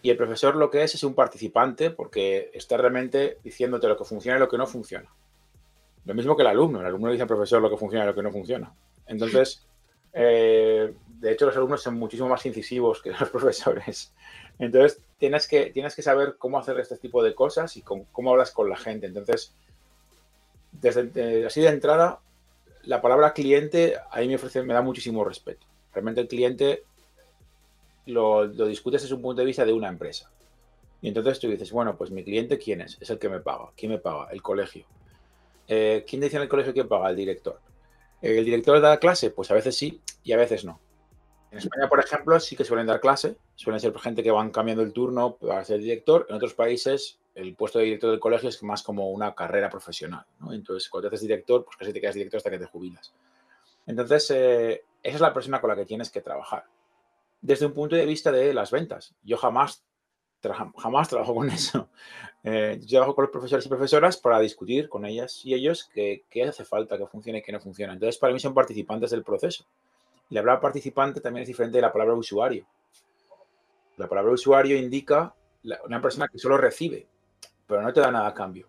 [0.02, 4.04] Y el profesor lo que es es un participante porque está realmente diciéndote lo que
[4.04, 5.10] funciona y lo que no funciona.
[6.04, 6.82] Lo mismo que el alumno.
[6.82, 8.74] El alumno le dice al profesor lo que funciona y lo que no funciona.
[9.08, 9.66] Entonces,
[10.14, 14.12] eh, de hecho, los alumnos son muchísimo más incisivos que los profesores.
[14.60, 18.32] Entonces, tienes que, tienes que saber cómo hacer este tipo de cosas y cómo, cómo
[18.32, 19.08] hablas con la gente.
[19.08, 19.54] Entonces,
[20.74, 22.20] desde de- así de entrada,
[22.84, 25.66] la palabra cliente a mí me, ofrece, me da muchísimo respeto.
[25.94, 26.84] Realmente el cliente
[28.06, 30.32] lo, lo discutes desde un punto de vista de una empresa.
[31.02, 32.98] Y entonces tú dices, bueno, pues mi cliente, ¿quién es?
[33.02, 33.72] Es el que me paga.
[33.76, 34.30] ¿Quién me paga?
[34.32, 34.86] El colegio.
[35.68, 37.10] Eh, ¿Quién dice en el colegio que paga?
[37.10, 37.60] El director.
[38.22, 39.30] ¿El director da clase?
[39.30, 40.80] Pues a veces sí y a veces no.
[41.52, 43.36] En España, por ejemplo, sí que suelen dar clase.
[43.56, 46.26] Suelen ser gente que van cambiando el turno para ser director.
[46.30, 50.26] En otros países, el puesto de director del colegio es más como una carrera profesional.
[50.40, 50.54] ¿no?
[50.54, 53.14] Entonces, cuando te haces director, pues casi te quedas director hasta que te jubilas.
[53.86, 56.66] Entonces, eh, esa es la persona con la que tienes que trabajar.
[57.42, 59.16] Desde un punto de vista de las ventas.
[59.24, 59.84] Yo jamás,
[60.78, 61.90] jamás trabajo con eso.
[62.46, 66.26] Eh, yo trabajo con los profesores y profesoras para discutir con ellas y ellos qué,
[66.46, 67.94] hace falta, qué funciona y qué no funciona.
[67.94, 69.66] Entonces, para mí son participantes del proceso.
[70.30, 72.68] La palabra participante también es diferente de la palabra usuario.
[73.96, 75.34] La palabra usuario indica
[75.86, 77.08] una persona que solo recibe,
[77.68, 78.68] pero no te da nada a cambio.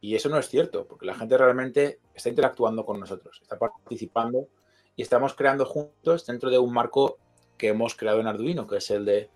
[0.00, 4.48] Y eso no es cierto, porque la gente realmente está interactuando con nosotros, está participando
[4.96, 7.18] y estamos creando juntos dentro de un marco
[7.58, 9.30] que hemos creado en Arduino, que es el de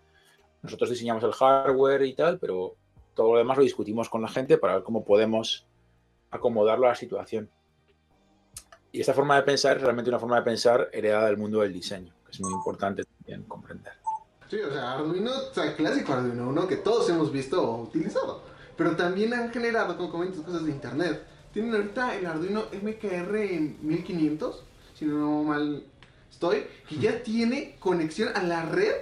[0.62, 2.76] nosotros diseñamos el hardware y tal, pero
[3.12, 5.66] todo lo demás lo discutimos con la gente para ver cómo podemos
[6.30, 7.50] acomodarlo a la situación.
[8.90, 11.72] Y esta forma de pensar es realmente una forma de pensar heredada del mundo del
[11.72, 13.92] diseño, que es muy importante también comprender.
[14.48, 18.53] Sí, o sea, Arduino, o sea, clásico Arduino, uno que todos hemos visto o utilizado.
[18.76, 21.24] Pero también han generado, como comentas, cosas de internet.
[21.52, 24.64] Tienen ahorita el Arduino MKR en 1500,
[24.98, 25.84] si no mal
[26.30, 28.94] estoy, que ya tiene conexión a la red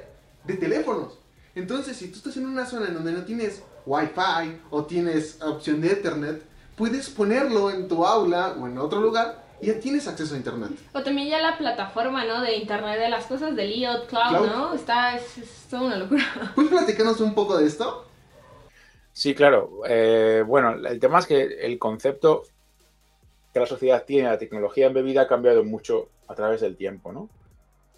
[0.45, 1.19] de teléfonos.
[1.55, 5.81] Entonces, si tú estás en una zona en donde no tienes Wi-Fi o tienes opción
[5.81, 6.43] de Ethernet,
[6.77, 10.73] puedes ponerlo en tu aula o en otro lugar y ya tienes acceso a internet.
[10.93, 12.41] O también ya la plataforma, ¿no?
[12.41, 14.47] De Internet de las Cosas, del IoT Cloud, Cloud.
[14.47, 14.75] ¿no?
[14.75, 16.25] Está, es, es toda una locura.
[16.55, 18.07] ¿Puedes platicarnos un poco de esto?
[19.13, 19.83] Sí, claro.
[19.87, 22.45] Eh, bueno, el tema es que el concepto
[23.53, 27.29] que la sociedad tiene, la tecnología embebida, ha cambiado mucho a través del tiempo, ¿no?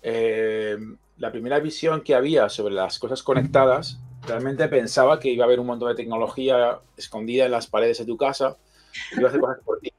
[0.03, 0.77] Eh,
[1.19, 5.61] la primera visión que había sobre las cosas conectadas, realmente pensaba que iba a haber
[5.61, 8.57] un montón de tecnología escondida en las paredes de tu casa
[9.13, 9.93] y iba a hacer cosas por ti.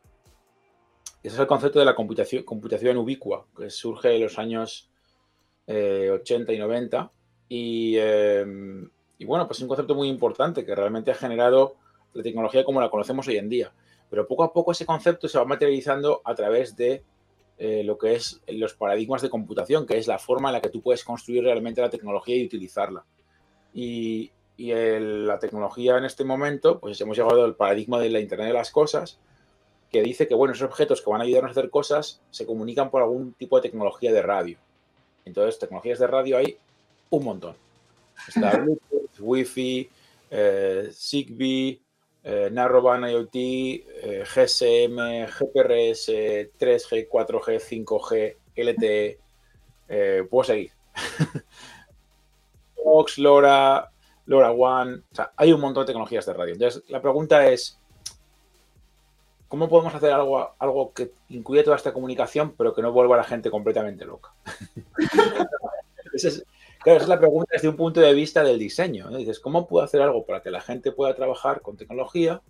[1.23, 4.91] Ese es el concepto de la computación, ubicua, que surge en los años
[5.65, 7.12] eh, 80 y 90.
[7.47, 8.45] Y, eh,
[9.17, 11.75] y bueno, pues es un concepto muy importante que realmente ha generado
[12.13, 13.71] la tecnología como la conocemos hoy en día.
[14.10, 17.04] Pero poco a poco ese concepto se va materializando a través de
[17.58, 20.69] eh, lo que es los paradigmas de computación, que es la forma en la que
[20.69, 23.04] tú puedes construir realmente la tecnología y utilizarla.
[23.73, 28.19] Y, y el- la tecnología en este momento, pues hemos llegado al paradigma de la
[28.19, 29.19] Internet de las Cosas,
[29.91, 32.89] que dice que, bueno, esos objetos que van a ayudarnos a hacer cosas se comunican
[32.89, 34.58] por algún tipo de tecnología de radio.
[35.25, 36.58] Entonces, tecnologías de radio hay
[37.10, 37.56] un montón.
[38.28, 39.89] Está Bluetooth, Wi-Fi,
[40.30, 41.82] eh, Zigbee,
[42.23, 49.19] eh, Narrowband IoT, eh, GSM, GPRS, 3G, 4G, 5G, LTE.
[50.30, 50.71] puedo seguir.
[52.84, 53.91] Vox, LoRa,
[54.25, 55.04] LoRaWAN.
[55.12, 56.54] O sea, hay un montón de tecnologías de radio.
[56.54, 57.80] Entonces, la pregunta es,
[59.47, 63.19] ¿cómo podemos hacer algo, algo que incluya toda esta comunicación, pero que no vuelva a
[63.19, 64.34] la gente completamente loca?
[66.13, 66.45] esa, es,
[66.85, 69.09] claro, esa es la pregunta desde un punto de vista del diseño.
[69.09, 72.41] Dices, ¿cómo puedo hacer algo para que la gente pueda trabajar con tecnología?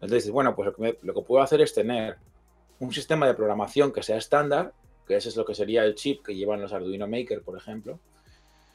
[0.00, 2.16] Entonces bueno, pues lo que, lo que puedo hacer es tener
[2.80, 4.72] un sistema de programación que sea estándar,
[5.06, 8.00] que ese es lo que sería el chip que llevan los Arduino Maker, por ejemplo,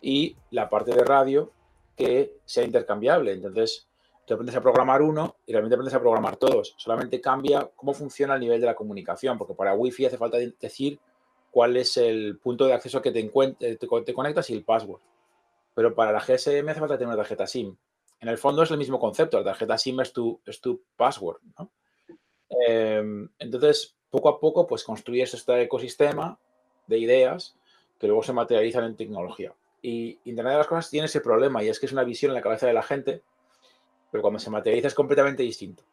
[0.02, 1.52] y la parte de radio
[1.98, 3.34] que sea intercambiable.
[3.34, 3.88] Entonces,
[4.26, 6.74] te aprendes a programar uno y realmente aprendes a programar todos.
[6.78, 11.00] Solamente cambia cómo funciona el nivel de la comunicación, porque para Wi-Fi hace falta decir
[11.52, 13.24] cuál es el punto de acceso que te,
[13.60, 15.02] te, te conectas y el password.
[15.76, 17.76] Pero para la GSM hace falta tener una tarjeta SIM.
[18.20, 21.42] En el fondo es el mismo concepto, la tarjeta SIM es tu, es tu password.
[22.50, 26.40] Em, entonces, poco a poco, pues construyes este ecosistema
[26.88, 27.56] de ideas
[28.00, 29.54] que luego se materializan en tecnología.
[29.82, 32.36] Y Internet de las Cosas tiene ese problema y es que es una visión en
[32.36, 33.24] la cabeza de la gente,
[34.12, 35.84] pero cuando se materializa es completamente distinto.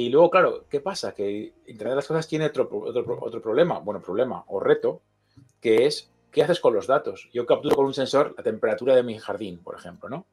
[0.00, 1.12] Y luego, claro, ¿qué pasa?
[1.12, 5.02] Que Internet de las Cosas tiene otro, otro, problema, bueno, problema o reto,
[5.60, 7.28] que es ¿qué haces con los datos?
[7.34, 10.24] Yo capturo con un sensor la temperatura de mi jardín, por ejemplo, ¿no?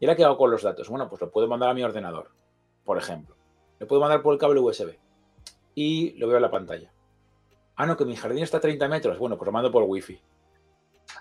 [0.00, 0.90] ¿Y ahora qué hago con los datos?
[0.90, 2.28] Bueno, pues lo puedo mandar a mi ordenador,
[2.84, 3.36] por ejemplo.
[3.78, 4.98] Lo puedo mandar por el cable USB
[5.74, 6.92] y lo veo en la pantalla.
[7.76, 9.18] Ah, no, que mi jardín está a 30 metros.
[9.18, 10.20] Bueno, pues lo mando por Wi-Fi.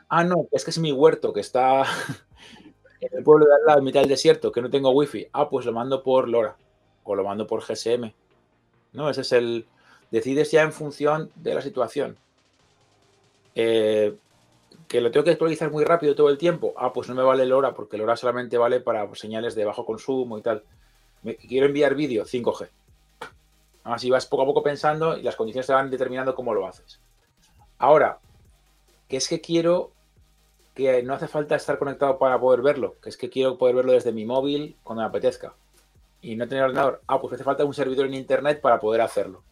[0.10, 1.84] Ah, no, es que es mi huerto que está
[3.00, 5.28] en el pueblo de en mitad del desierto, que no tengo wifi.
[5.32, 6.58] Ah, pues lo mando por LoRa
[7.12, 8.14] o lo mando por GSM.
[8.94, 9.10] ¿No?
[9.10, 9.68] Ese es el.
[10.12, 12.18] Decides ya en función de la situación.
[13.56, 14.16] Eh,
[14.88, 16.74] que lo tengo que actualizar muy rápido todo el tiempo.
[16.78, 20.38] Ah, pues no me vale LoRa porque LoRa solamente vale para señales de bajo consumo
[20.38, 20.64] y tal.
[21.48, 22.70] quiero enviar vídeo 5G.
[23.84, 27.00] Así vas poco a poco pensando y las condiciones te van determinando cómo lo haces.
[27.78, 28.20] Ahora,
[29.08, 29.92] que es que quiero
[30.76, 33.92] que no hace falta estar conectado para poder verlo, que es que quiero poder verlo
[33.92, 35.54] desde mi móvil cuando me apetezca.
[36.22, 37.02] Y no tener ordenador.
[37.08, 39.44] Ah, pues hace falta un servidor en internet para poder hacerlo.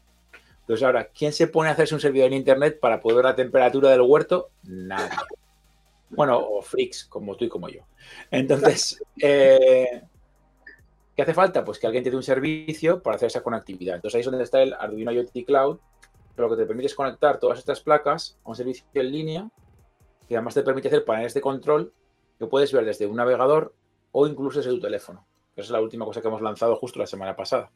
[0.59, 3.35] Entonces ahora, ¿quién se pone a hacerse un servidor en internet para poder ver la
[3.35, 4.49] temperatura del huerto?
[4.63, 5.15] Nadie.
[6.09, 7.81] Bueno, o freaks, como tú y como yo.
[8.31, 10.03] Entonces, eh,
[11.15, 11.63] ¿qué hace falta?
[11.63, 13.95] Pues que alguien te dé un servicio para hacer esa conectividad.
[13.95, 15.79] Entonces ahí es donde está el Arduino IoT Cloud,
[16.37, 19.49] lo que te permite es conectar todas estas placas a un servicio en línea
[20.27, 21.93] que además te permite hacer paneles de control
[22.37, 23.73] que puedes ver desde un navegador
[24.11, 25.25] o incluso desde tu teléfono.
[25.57, 27.71] Es la última cosa que hemos lanzado justo la semana pasada.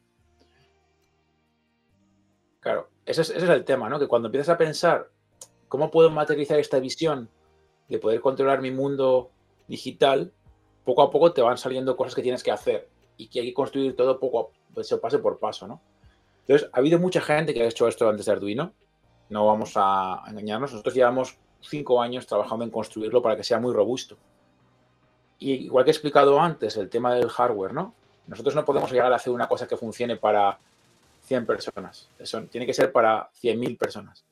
[2.60, 3.98] Claro, ese es, el tema, ¿no?
[3.98, 5.10] Que cuando empiezas a pensar
[5.68, 7.28] cómo puedo materializar esta visión
[7.90, 9.32] de poder controlar mi mundo
[9.68, 10.32] digital,
[10.86, 13.54] poco a poco te van saliendo cosas que tienes que hacer y que hay que
[13.56, 15.82] construir todo poco a pues, pase por paso, ¿no?
[16.42, 18.74] Entonces, ha habido mucha gente que ha hecho esto antes de Arduino.
[19.30, 20.72] No vamos a engañarnos.
[20.72, 24.18] Nosotros llevamos cinco años trabajando en construirlo para que sea muy robusto.
[25.42, 27.96] Y igual que he explicado antes, el tema del hardware, ¿no?
[28.28, 30.60] Nosotros no podemos llegar a hacer una cosa que funcione para
[31.24, 32.08] 100 personas.
[32.20, 34.24] Eso tiene que ser para 100.000 personas.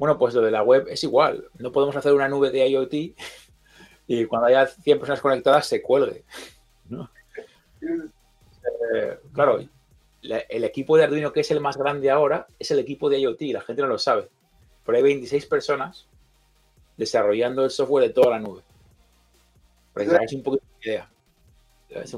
[0.00, 1.48] Bueno, pues lo de la web es igual.
[1.58, 2.92] No podemos hacer una nube de IoT
[4.08, 6.24] y cuando haya 100 personas conectadas se cuelgue.
[8.92, 9.60] Eh, claro,
[10.20, 13.40] el equipo de Arduino que es el más grande ahora es el equipo de IoT,
[13.52, 14.28] la gente no lo sabe.
[14.84, 16.06] Pero hay 26 personas
[16.96, 18.62] desarrollando el software de toda la nube.
[20.06, 21.10] Para que un poquito de idea.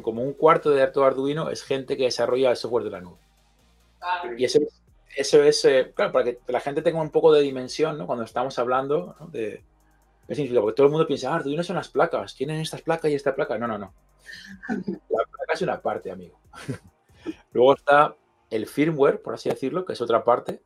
[0.02, 3.18] Como un cuarto de todo Arduino es gente que desarrolla el software de la nube.
[4.36, 4.58] Y eso,
[5.16, 8.06] eso es, eh, claro, para que la gente tenga un poco de dimensión, ¿no?
[8.06, 9.62] Cuando estamos hablando de...
[10.26, 10.60] ¿Qué significa?
[10.60, 13.34] Porque todo el mundo piensa, ah, Arduino son las placas, tienen estas placas y esta
[13.34, 13.58] placa.
[13.58, 13.92] No, no, no.
[15.08, 16.38] La placa es una parte, amigo.
[17.52, 18.14] Luego está
[18.50, 20.62] el firmware, por así decirlo, que es otra parte,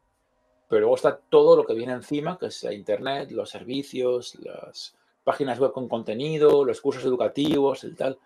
[0.68, 5.58] pero luego está todo lo que viene encima, que es Internet, los servicios, las páginas
[5.58, 8.18] web con contenido, los cursos educativos, el tal.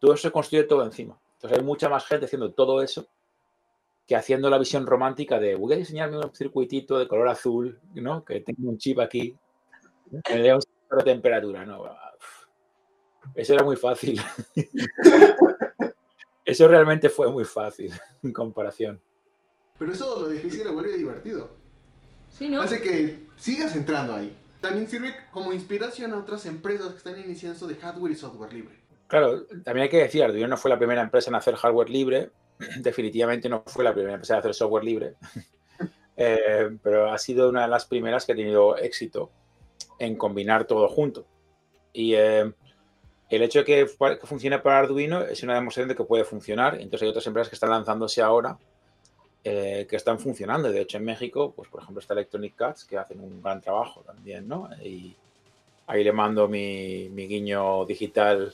[0.00, 1.18] Todo eso se construye todo encima.
[1.34, 3.06] Entonces hay mucha más gente haciendo todo eso
[4.06, 8.24] que haciendo la visión romántica de voy a diseñarme un circuitito de color azul, ¿no?
[8.24, 9.36] Que tengo un chip aquí,
[10.24, 11.84] que me dé un de temperatura, ¿no?
[13.34, 14.20] Eso era muy fácil.
[16.48, 18.98] Eso realmente fue muy fácil en comparación.
[19.78, 21.50] Pero eso lo difícil lo vuelve divertido.
[22.30, 22.62] Sí, ¿no?
[22.62, 24.34] Hace que sigas entrando ahí.
[24.60, 28.76] También sirve como inspiración a otras empresas que están iniciando de hardware y software libre.
[29.06, 32.30] Claro, también hay que decir, Arduino no fue la primera empresa en hacer hardware libre.
[32.80, 35.14] definitivamente no fue la primera empresa a hacer software libre,
[36.16, 39.30] eh, pero ha sido una de las primeras que ha tenido éxito
[39.98, 41.26] en combinar todo junto.
[41.92, 42.52] Y eh,
[43.30, 43.86] el hecho de que,
[44.20, 46.74] que, funcione para Arduino es una demostración de que puede funcionar.
[46.74, 48.58] Entonces hay otras empresas que están lanzándose ahora
[49.50, 50.70] eh, que están funcionando.
[50.70, 54.02] De hecho, en México, pues por ejemplo está Electronic Cats, que hacen un gran trabajo
[54.02, 54.68] también, ¿no?
[54.82, 55.16] Y
[55.86, 58.52] ahí le mando mi, mi guiño digital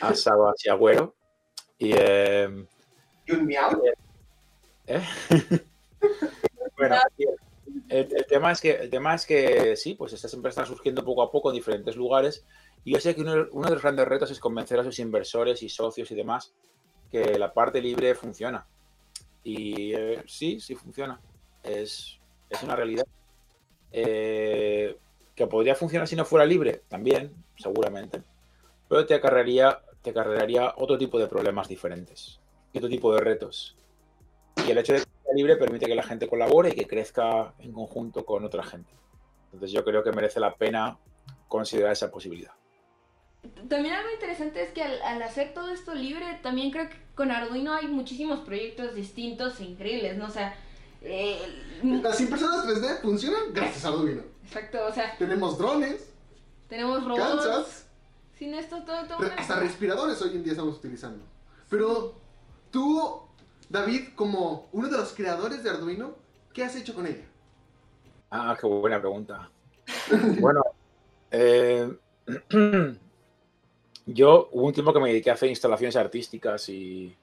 [0.00, 1.14] a Sabas y Agüero.
[1.78, 2.64] Y, eh,
[3.26, 3.82] ¿Y un miau?
[4.86, 5.02] ¿eh?
[6.78, 6.96] bueno,
[7.90, 11.04] el, el, tema es que, el tema es que sí, pues estas empresas están surgiendo
[11.04, 12.46] poco a poco en diferentes lugares.
[12.82, 15.62] Y yo sé que uno, uno de los grandes retos es convencer a sus inversores
[15.62, 16.54] y socios y demás
[17.10, 18.66] que la parte libre funciona.
[19.48, 21.18] Y eh, sí, sí funciona.
[21.62, 22.18] Es,
[22.50, 23.06] es una realidad.
[23.90, 24.94] Eh,
[25.34, 28.22] que podría funcionar si no fuera libre, también, seguramente.
[28.88, 30.12] Pero te acarrearía, te
[30.76, 32.40] otro tipo de problemas diferentes,
[32.74, 33.74] otro tipo de retos.
[34.66, 37.54] Y el hecho de que sea libre permite que la gente colabore y que crezca
[37.58, 38.92] en conjunto con otra gente.
[39.46, 40.98] Entonces yo creo que merece la pena
[41.46, 42.52] considerar esa posibilidad.
[43.68, 47.30] También algo interesante es que al, al, hacer todo esto libre, también creo que con
[47.30, 50.26] Arduino hay muchísimos proyectos distintos e increíbles, ¿no?
[50.26, 50.56] O sea,
[51.02, 51.38] eh,
[51.82, 54.22] las impresoras 3D funcionan gracias a Arduino.
[54.44, 56.12] Exacto, o sea, tenemos drones,
[56.68, 57.46] tenemos robots.
[57.46, 57.86] Kansas,
[58.36, 61.24] sin esto todo, todo re hasta respiradores hoy en día estamos utilizando.
[61.70, 62.14] Pero
[62.70, 63.22] tú,
[63.68, 66.16] David, como uno de los creadores de Arduino,
[66.52, 67.24] ¿qué has hecho con ella?
[68.30, 69.50] Ah, qué buena pregunta.
[70.40, 70.62] bueno,
[71.30, 71.96] eh,
[74.10, 77.14] Yo hubo un tiempo que me dediqué a hacer instalaciones artísticas y,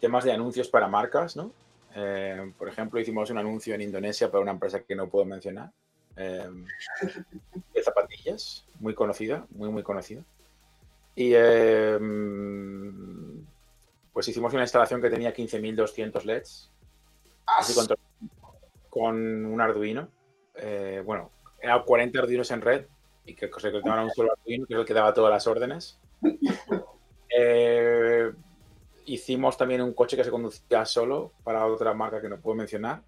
[0.00, 1.52] temas de anuncios para marcas, ¿no?
[1.94, 5.70] Eh, por ejemplo, hicimos un anuncio en Indonesia para una empresa que no puedo mencionar,
[6.16, 6.48] eh,
[7.74, 10.22] de zapatillas, muy conocida, muy, muy conocida.
[11.14, 11.98] Y eh,
[14.12, 16.70] pues hicimos una instalación que tenía 15.200 LEDs,
[17.46, 17.86] así con,
[18.88, 20.08] con, un Arduino.
[20.54, 22.86] Eh, bueno, eran 40 Arduinos en red
[23.26, 25.98] y que se a un solo Arduino, que es el que daba todas las órdenes.
[27.36, 28.32] Eh,
[29.06, 33.02] hicimos también un coche que se conducía solo para otra marca que no puedo mencionar.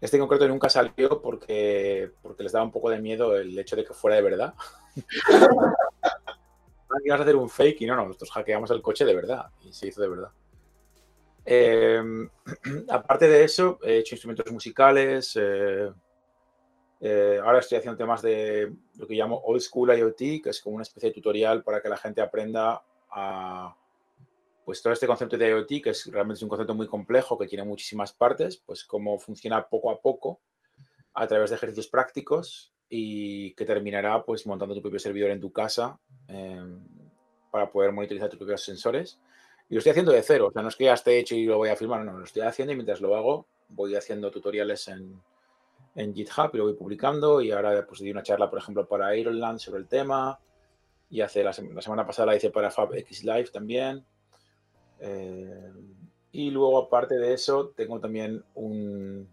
[0.00, 3.76] Este en concreto nunca salió porque, porque les daba un poco de miedo el hecho
[3.76, 4.54] de que fuera de verdad.
[7.04, 9.72] Ibas a hacer un fake y no, no, nosotros hackeamos el coche de verdad y
[9.72, 10.30] se hizo de verdad.
[11.44, 12.02] Eh,
[12.88, 15.90] aparte de eso, he hecho instrumentos musicales, eh,
[17.04, 20.76] eh, ahora estoy haciendo temas de lo que llamo Old School IoT, que es como
[20.76, 23.76] una especie de tutorial para que la gente aprenda a,
[24.64, 27.64] pues todo este concepto de IoT, que es realmente un concepto muy complejo, que tiene
[27.64, 30.42] muchísimas partes, pues cómo funciona poco a poco
[31.14, 35.50] a través de ejercicios prácticos y que terminará pues montando tu propio servidor en tu
[35.50, 36.62] casa eh,
[37.50, 39.18] para poder monitorizar tus propios sensores.
[39.68, 41.46] Y lo estoy haciendo de cero, o sea, no es que ya esté hecho y
[41.46, 44.86] lo voy a firmar, no, lo estoy haciendo y mientras lo hago voy haciendo tutoriales
[44.86, 45.20] en,
[45.94, 47.40] en GitHub y lo voy publicando.
[47.40, 50.38] Y ahora pues di una charla, por ejemplo, para Ironland sobre el tema.
[51.10, 54.04] Y hace la, la semana pasada la hice para FabX Live también.
[55.00, 55.72] Eh,
[56.32, 59.28] y luego, aparte de eso, tengo también un,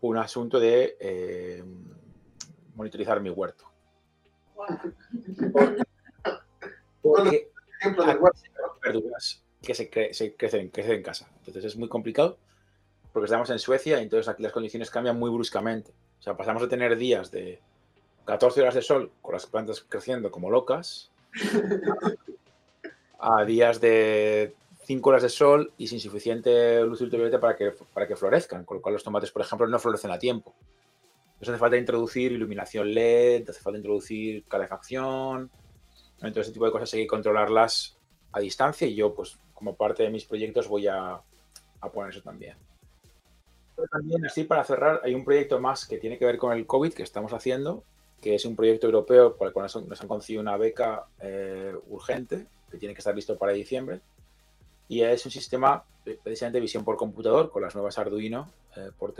[0.00, 1.62] un asunto de eh,
[2.74, 3.64] monitorizar mi huerto.
[7.02, 7.50] Porque
[8.82, 11.28] verduras que se, cre se crecen, crecen en casa.
[11.38, 12.38] Entonces es muy complicado
[13.16, 15.90] porque estamos en Suecia y entonces aquí las condiciones cambian muy bruscamente.
[16.18, 17.62] O sea, pasamos de tener días de
[18.26, 21.10] 14 horas de sol con las plantas creciendo como locas
[23.18, 28.06] a días de 5 horas de sol y sin suficiente luz ultravioleta para que, para
[28.06, 30.54] que florezcan, con lo cual los tomates, por ejemplo, no florecen a tiempo.
[31.24, 35.50] Entonces hace falta introducir iluminación LED, hace falta introducir calefacción,
[36.16, 37.96] entonces ese tipo de cosas hay que controlarlas
[38.32, 41.18] a distancia y yo, pues, como parte de mis proyectos voy a,
[41.80, 42.58] a poner eso también
[43.90, 46.92] también, así para cerrar, hay un proyecto más que tiene que ver con el COVID
[46.92, 47.84] que estamos haciendo,
[48.20, 52.46] que es un proyecto europeo por el cual nos han concedido una beca eh, urgente
[52.70, 54.00] que tiene que estar listo para diciembre.
[54.88, 55.84] Y es un sistema
[56.22, 59.14] precisamente de visión por computador con las nuevas Arduino eh, por.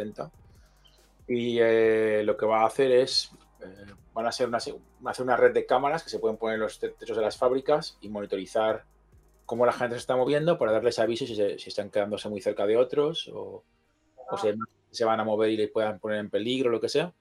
[1.28, 5.66] Y eh, lo que va a hacer es, eh, van a hacer una red de
[5.66, 8.84] cámaras que se pueden poner en los techos de las fábricas y monitorizar
[9.44, 12.40] cómo la gente se está moviendo para darles avisos si, se, si están quedándose muy
[12.40, 13.64] cerca de otros o,
[14.30, 14.54] o se,
[14.90, 17.12] se, van a mover y les puedan poner en peligro, lo que sea.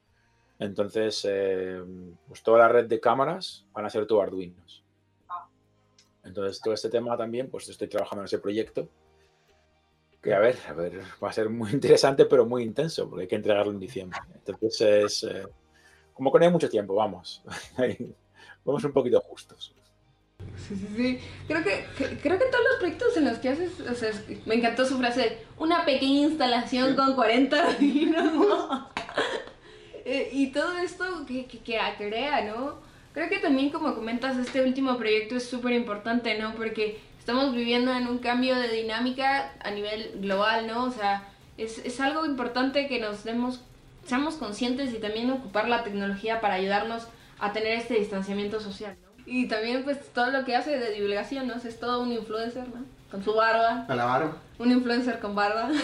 [0.60, 1.82] Entonces, eh,
[2.28, 4.84] pues toda la red de cámaras van a ser todo Arduinos.
[6.24, 8.88] Entonces, todo este tema también, pues estoy trabajando en ese proyecto.
[10.22, 13.28] Que a ver, a ver, va a ser muy interesante, pero muy intenso, porque hay
[13.28, 14.20] que entregarlo en diciembre.
[14.34, 15.44] Entonces, es eh,
[16.14, 17.44] como que no hay mucho tiempo, vamos.
[18.66, 19.76] vamos un poquito justos.
[20.58, 21.20] Sí, sí, sí.
[21.48, 21.86] Creo que,
[22.22, 24.12] creo que todos los proyectos en los que haces, o sea,
[24.46, 27.78] me encantó su frase, una pequeña instalación con 40
[28.12, 28.90] ¿no?
[30.08, 32.76] Eh, y todo esto que, que, que crea, ¿no?
[33.12, 36.54] Creo que también, como comentas, este último proyecto es súper importante, ¿no?
[36.54, 40.84] Porque estamos viviendo en un cambio de dinámica a nivel global, ¿no?
[40.84, 41.28] O sea,
[41.58, 43.62] es, es algo importante que nos demos,
[44.06, 47.08] seamos conscientes y también ocupar la tecnología para ayudarnos
[47.40, 48.96] a tener este distanciamiento social.
[49.26, 51.56] Y también, pues, todo lo que hace de divulgación, ¿no?
[51.56, 52.86] es todo un influencer, ¿no?
[53.10, 53.86] Con su barba.
[53.88, 54.38] Con la barba.
[54.60, 55.70] Un influencer con barba.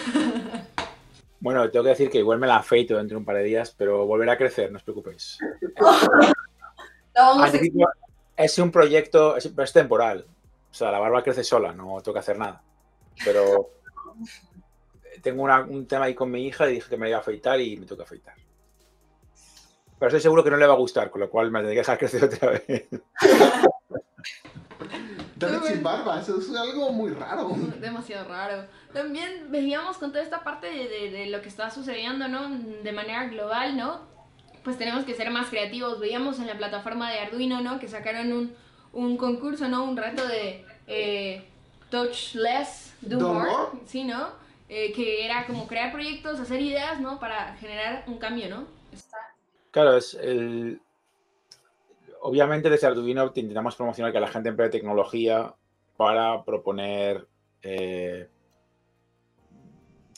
[1.42, 3.74] Bueno, tengo que decir que igual me la afeito dentro de un par de días,
[3.76, 5.40] pero volverá a crecer, no os preocupéis.
[8.36, 10.24] es un proyecto, es, es, temporal.
[10.70, 12.62] O sea, la barba crece sola, no tengo que hacer nada.
[13.24, 13.70] Pero
[15.22, 17.76] tengo un tema ahí con mi hija y dije que me iba a afeitar y
[17.76, 18.36] me tengo que afeitar.
[20.02, 21.78] Pero estoy seguro que no le va a gustar, con lo cual me tendré que
[21.78, 22.64] dejar crecer otra vez.
[25.68, 27.52] Sin barba, eso es algo muy raro.
[27.80, 28.64] Demasiado raro.
[28.92, 32.48] También veíamos con toda esta parte de, de, lo que está sucediendo, ¿no?
[32.82, 34.00] De manera global, ¿no?
[34.64, 36.00] Pues tenemos que ser más creativos.
[36.00, 37.78] Veíamos en la plataforma de Arduino, ¿no?
[37.78, 38.56] Que sacaron un,
[38.92, 39.84] un concurso, ¿no?
[39.84, 41.48] Un reto de eh,
[41.90, 43.52] touch less, do, more.
[43.86, 44.30] Sí, ¿no?
[44.68, 47.20] Eh, que era como crear proyectos, hacer ideas, ¿no?
[47.20, 48.66] Para generar un cambio, ¿no?
[48.92, 49.32] Está...
[49.72, 50.82] Claro, es el,
[52.20, 55.54] obviamente desde Arduino intentamos promocionar que la gente emplee tecnología
[55.96, 57.26] para proponer,
[57.62, 58.28] eh,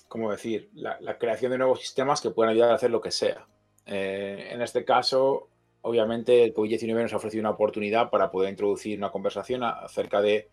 [0.08, 3.46] ¿cómo decir?, la, creación de nuevos sistemas que puedan ayudar a hacer lo que sea.
[3.86, 5.48] Eh, en este caso,
[5.82, 10.48] obviamente, el COVID-19 nos ha ofrecido una oportunidad para poder introducir una conversación acerca de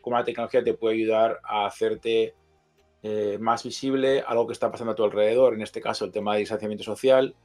[0.00, 2.34] cómo la tecnología te puede ayudar a hacerte
[3.02, 6.32] eh, más visible algo que está pasando a tu alrededor, en este caso el tema
[6.32, 7.36] de distanciamiento social,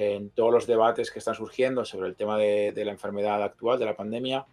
[0.00, 3.84] en todos los debates que están surgiendo sobre el tema de, la enfermedad actual, de
[3.84, 4.46] la pandemia,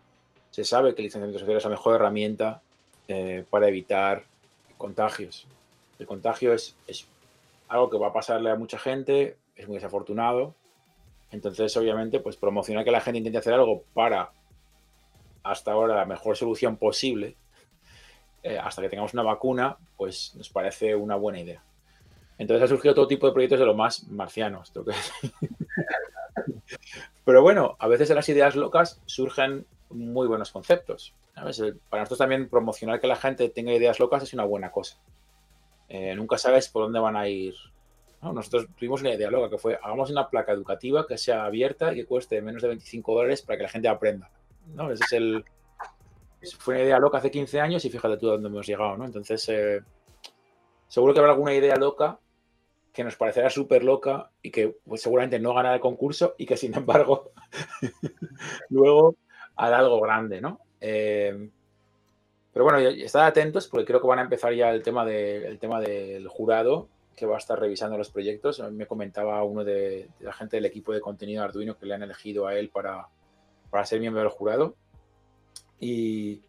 [0.49, 2.63] se sabe que el distanciamiento social es la mejor herramienta
[3.07, 4.23] eh, para evitar
[4.79, 5.45] contagios.
[5.99, 6.75] El contagio es,
[7.67, 10.55] algo que va a pasarle a mucha gente, es muy desafortunado.
[11.29, 14.31] Entonces, obviamente, pues promocionar que la gente intente hacer algo para,
[15.43, 17.35] hasta ahora, la mejor solución posible,
[18.41, 21.61] eh, hasta que tengamos una vacuna, pues nos parece una buena idea.
[22.37, 24.71] Entonces ha surgido todo tipo de proyectos de lo más marcianos.
[27.25, 31.15] Pero bueno, a veces en las ideas locas surgen muy buenos conceptos.
[31.33, 31.47] Para
[32.01, 34.97] nosotros también promocionar que la gente tenga ideas locas es una buena cosa.
[35.89, 37.55] Eh, nunca sabes por dónde van a ir.
[38.21, 41.97] Nosotros tuvimos una idea loca que fue, hagamos una placa educativa que sea abierta y
[41.97, 44.29] que cueste menos de 25 dólares para que la gente aprenda.
[44.73, 44.91] ¿no?
[44.91, 45.45] Ese es el...
[46.59, 48.97] Fue una idea loca hace 15 años y fíjate tú dónde hemos llegado.
[48.97, 49.05] ¿no?
[49.05, 49.81] Entonces, eh,
[50.87, 52.19] seguro que habrá alguna idea loca
[52.95, 56.55] que nos parecerá súper loca y que pues, seguramente no ganará el concurso y que
[56.55, 57.31] sin embargo
[58.69, 59.17] luego
[59.57, 60.61] hará algo grande, ¿no?
[60.79, 61.49] Eh,
[62.53, 65.81] pero bueno, estad atentos porque creo que van a empezar ya el tema, de, tema
[65.81, 66.87] del jurado
[67.17, 68.61] que va a estar revisando los proyectos.
[68.71, 72.03] Me comentaba uno de, la gente del equipo de contenido de Arduino que le han
[72.03, 73.09] elegido a él para,
[73.69, 74.75] para ser miembro del jurado.
[75.81, 76.43] Y,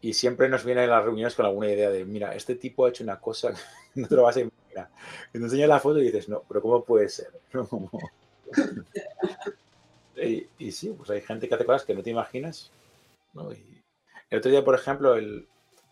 [0.00, 2.90] y siempre nos viene a las reuniones con alguna idea de, mira, este tipo ha
[2.90, 3.52] hecho una cosa,
[3.96, 4.63] no te lo vas a imaginar.
[5.34, 7.32] Y te enseñas la foto y dices, no, pero ¿cómo puede ser?
[10.16, 12.70] y, y, sí, pues hay gente que hace cosas que no te imaginas.
[13.32, 13.52] ¿no?
[13.52, 13.82] Y
[14.30, 15.46] el otro día, por ejemplo, el,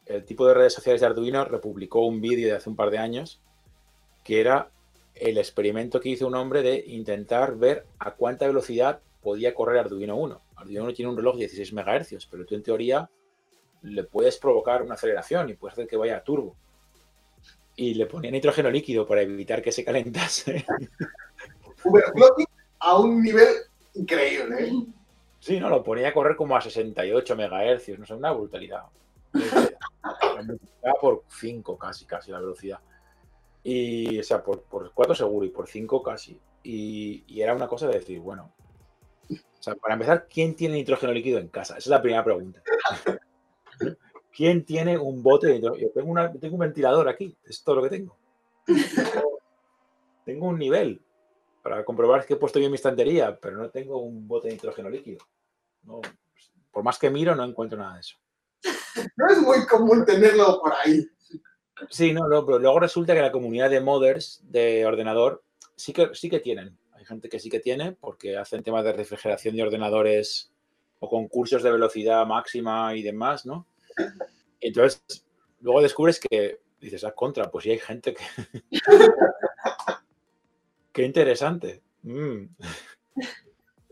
[0.06, 2.98] el tipo de redes sociales de Arduino republicó un vídeo de hace un par de
[2.98, 3.40] años
[4.24, 4.70] que era
[5.14, 10.16] el experimento que hizo un hombre de intentar ver a cuánta velocidad podía correr Arduino
[10.16, 10.40] 1.
[10.56, 13.10] Arduino 1 tiene un reloj de 16 MHz, pero tú en teoría
[13.82, 16.56] le puedes provocar una aceleración y puedes hacer que vaya a turbo.
[17.76, 20.64] Y le ponía nitrógeno líquido para evitar que se calentase.
[22.80, 23.48] a un nivel
[23.94, 24.66] increíble.
[24.66, 24.72] ¿eh?
[25.40, 28.84] Sí, no, lo ponía a correr como a 68 MHz, no sé, una brutalidad.
[31.00, 32.78] por 5 casi, casi la velocidad.
[33.64, 36.38] Y, o sea, por, por 4 seguro y por 5 casi.
[36.62, 38.52] Y, y, era una cosa de decir, bueno,
[39.30, 41.74] o sea, para empezar, ¿quién tiene nitrógeno líquido en casa?
[41.74, 42.62] Esa es la primera pregunta.
[44.34, 47.90] ¿Quién tiene un bote de Yo tengo, tengo un ventilador aquí, es todo lo que
[47.90, 48.16] tengo.
[50.24, 51.02] tengo un nivel
[51.62, 54.90] para comprobar que he puesto bien mi estantería, pero no tengo un bote de nitrógeno
[54.90, 55.18] líquido.
[56.70, 58.16] por más que miro, no encuentro nada de eso.
[59.16, 61.06] No es muy común tenerlo por ahí.
[61.88, 65.42] Sí, no, pero luego resulta que la comunidad de modders de ordenador
[65.76, 66.78] sí que, sí que tienen.
[66.92, 70.52] Hay gente que sí que tiene porque hacen temas de refrigeración de ordenadores
[71.00, 73.66] o concursos de velocidad máxima y demás, ¿no?
[74.60, 75.24] Entonces,
[75.60, 78.24] luego descubres que dices, ah, contra, pues sí hay gente que...
[80.92, 81.82] Qué interesante.
[82.02, 82.44] Mm.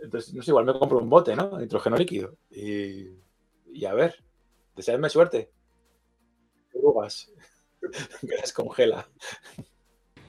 [0.03, 1.59] Entonces, no sé, igual me compro un bote, ¿no?
[1.59, 2.37] Nitrógeno líquido.
[2.51, 3.09] Y,
[3.73, 4.23] y a ver,
[4.77, 5.51] deseadme suerte.
[6.73, 7.33] Burbujas.
[8.21, 9.09] que las congela.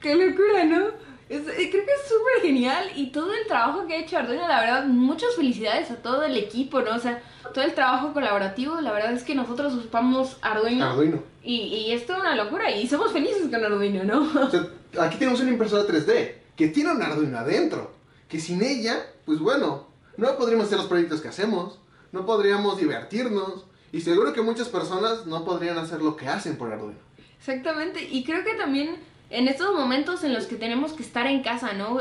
[0.00, 0.92] Qué locura, ¿no?
[1.32, 4.46] Es- eh, creo que es súper genial y todo el trabajo que ha hecho Arduino,
[4.46, 6.94] la verdad, muchas felicidades a todo el equipo, ¿no?
[6.94, 7.22] O sea,
[7.54, 11.22] todo el trabajo colaborativo, la verdad es que nosotros ocupamos Arduino, Arduino.
[11.42, 14.22] Y, y es toda una locura y somos felices con Arduino, ¿no?
[14.42, 14.66] O sea,
[15.00, 17.92] aquí tenemos una impresora 3D que tiene un Arduino adentro.
[18.28, 21.78] Que sin ella, pues bueno, no podríamos hacer los proyectos que hacemos,
[22.12, 23.66] no podríamos divertirnos.
[23.92, 26.98] Y seguro que muchas personas no podrían hacer lo que hacen por Arduino.
[27.38, 28.96] Exactamente, y creo que también
[29.32, 31.98] en estos momentos en los que tenemos que estar en casa, ¿no?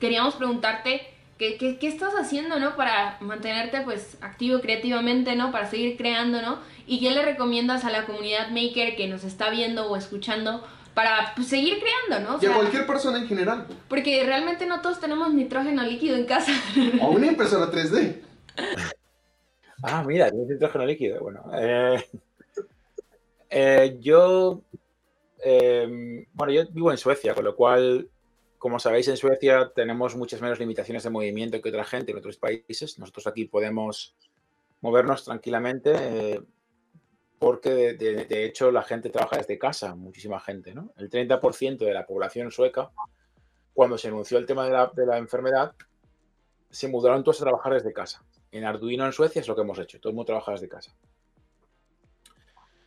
[0.00, 1.02] Queríamos preguntarte
[1.38, 2.76] qué, qué, qué estás haciendo, ¿no?
[2.76, 5.50] Para mantenerte pues activo creativamente, ¿no?
[5.52, 6.58] Para seguir creando, ¿no?
[6.86, 10.64] Y qué le recomiendas a la comunidad maker que nos está viendo o escuchando
[10.94, 12.36] para pues, seguir creando, ¿no?
[12.38, 13.66] O Y a cualquier persona en general.
[13.88, 16.52] porque realmente no todos tenemos nitrógeno líquido en casa.
[17.00, 18.20] O una impresora 3D.
[19.82, 21.20] Ah, mira, tienes nitrógeno líquido.
[21.20, 22.04] Bueno, eh,
[23.50, 24.60] eh, yo,
[25.44, 28.08] eh, bueno, yo vivo en Suecia, con lo cual,
[28.58, 32.36] como sabéis, en Suecia tenemos muchas menos limitaciones de movimiento que otra gente en otros
[32.36, 32.98] países.
[32.98, 34.16] Nosotros aquí podemos
[34.80, 36.42] movernos tranquilamente eh,
[37.38, 40.92] porque, de hecho, la gente trabaja desde casa, muchísima gente, ¿no?
[40.96, 42.90] El 30% de la población sueca,
[43.72, 45.72] cuando se anunció el tema de la, de la enfermedad,
[46.68, 48.24] se mudaron todos a trabajar desde casa.
[48.50, 50.96] En Arduino en Suecia es lo que hemos hecho, todo el mundo trabaja desde casa.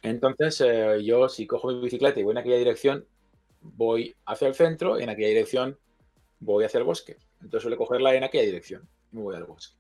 [0.02, 3.06] Entonces, eh, yo si cojo mi bicicleta y voy en aquella dirección,
[3.62, 5.78] voy hacia el centro y en aquella dirección
[6.40, 7.18] voy hacia el bosque.
[7.36, 9.76] Entonces suele cogerla en aquella dirección y me voy al bosque.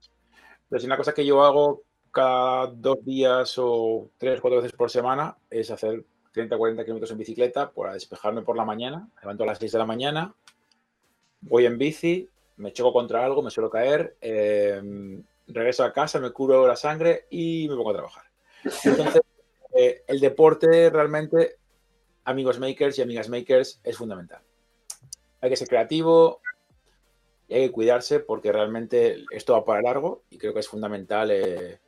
[0.63, 5.38] Entonces, una cosa que yo hago cada dos días o tres, cuatro veces por semana
[5.49, 9.09] es hacer 30 40 kilómetros en bicicleta para despejarme por la mañana.
[9.15, 10.34] Me levanto a las 6 de la mañana,
[11.41, 14.82] voy en bici, me choco contra algo, me suelo caer, eh,
[15.47, 18.24] regreso a casa, me curo la sangre y me pongo a trabajar.
[18.84, 19.20] Entonces,
[19.82, 21.57] eh, el deporte realmente,
[22.23, 24.41] amigos makers y amigas makers, es fundamental.
[25.41, 26.41] Hay que ser creativo
[27.47, 31.32] y hay que cuidarse porque realmente esto va para largo y creo que es fundamental
[31.32, 31.79] eh,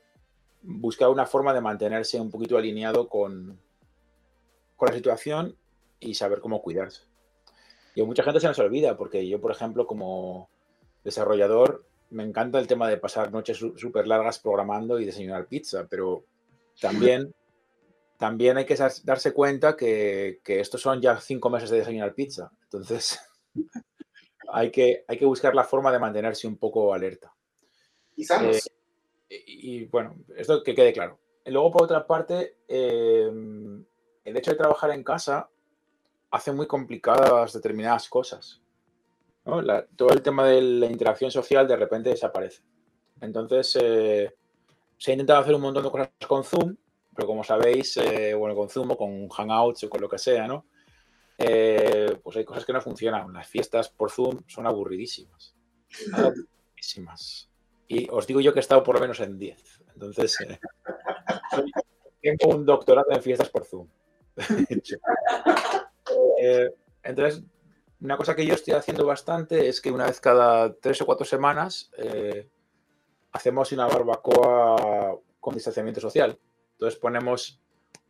[0.61, 3.59] buscar una forma de mantenerse un poquito alineado con,
[4.75, 5.55] con la situación
[5.99, 7.03] y saber cómo cuidarse.
[7.95, 10.49] Y a mucha gente se nos olvida porque yo, por ejemplo, como
[11.03, 16.23] desarrollador, me encanta el tema de pasar noches súper largas programando y desayunar pizza, pero
[16.79, 17.33] también,
[18.23, 22.49] también hay que darse cuenta que, que estos son ya cinco meses de desayunar pizza.
[22.63, 23.19] Entonces,
[24.53, 27.33] hay que, hay que buscar la forma de mantenerse un poco alerta.
[28.15, 28.65] Y sanos.
[29.29, 31.19] Eh, y, y, bueno, esto que quede claro.
[31.47, 33.29] Luego, por otra parte, eh,
[34.23, 35.49] el hecho de trabajar en casa
[36.31, 38.61] hace muy complicadas determinadas cosas.
[39.43, 39.61] ¿no?
[39.61, 42.63] La- todo el tema de la interacción social de repente desaparece.
[43.19, 44.33] Entonces, eh,
[44.97, 46.77] se ha intentado hacer un montón de cosas con Zoom,
[47.15, 50.47] pero como sabéis, eh, bueno, con Zoom o con Hangouts o con lo que sea,
[50.47, 50.65] ¿no?
[51.37, 53.31] Eh, pues hay cosas que no funcionan.
[53.33, 55.55] Las fiestas por Zoom son aburridísimas.
[56.13, 57.49] Aburridísimas.
[57.87, 59.81] Y os digo yo que he estado por lo menos en 10.
[59.93, 60.59] Entonces, eh,
[62.21, 63.87] tengo un doctorado en fiestas por Zoom.
[66.45, 66.69] Eh,
[67.03, 67.41] entonces,
[68.01, 71.25] una cosa que yo estoy haciendo bastante es que una vez cada tres o cuatro
[71.25, 72.49] semanas eh,
[73.31, 76.37] hacemos una barbacoa con distanciamiento social.
[76.73, 77.59] Entonces ponemos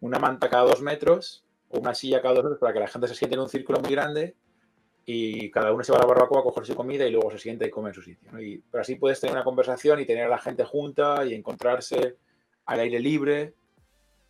[0.01, 3.07] una manta cada dos metros o una silla cada dos metros para que la gente
[3.07, 4.35] se siente en un círculo muy grande
[5.05, 7.39] y cada uno se va a la barbacoa a coger su comida y luego se
[7.39, 8.31] sienta y come en su sitio.
[8.31, 8.41] ¿no?
[8.41, 12.17] Y, pero así puedes tener una conversación y tener a la gente junta y encontrarse
[12.65, 13.53] al aire libre.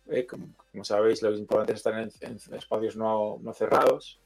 [0.08, 0.26] ¿eh?
[0.26, 4.20] Como, como sabéis, lo importante es estar en, en espacios no, no cerrados.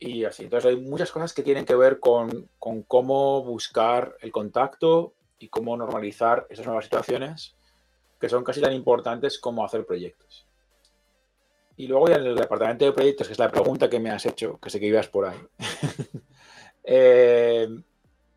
[0.00, 0.44] Y así.
[0.44, 5.48] Entonces hay muchas cosas que tienen que ver con, con cómo buscar el contacto y
[5.48, 7.54] cómo normalizar esas nuevas situaciones
[8.20, 10.46] que son casi tan importantes como hacer proyectos.
[11.76, 14.26] Y luego ya en el departamento de proyectos, que es la pregunta que me has
[14.26, 15.38] hecho, que sé que ibas por ahí.
[16.82, 17.68] Eh,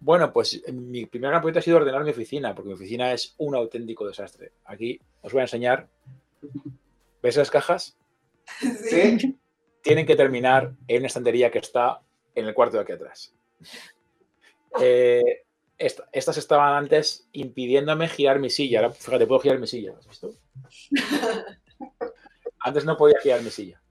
[0.02, 3.34] bueno, pues mi primer gran proyecto ha sido ordenar mi oficina, porque mi oficina es
[3.38, 4.52] un auténtico desastre.
[4.66, 5.88] Aquí os voy a enseñar.
[7.22, 7.98] ¿Ves las cajas?
[8.60, 9.40] Sí.
[9.82, 12.02] Tienen que terminar en una estantería que está
[12.36, 13.34] en el cuarto de aquí atrás.
[14.80, 15.44] Eh,
[15.86, 18.80] esta- estas estaban antes impidiéndome girar mi silla.
[18.80, 19.94] Ahora, fíjate, puedo girar mi silla.
[19.98, 20.34] ¿Has visto?
[22.60, 23.82] Antes no podía girar mi silla.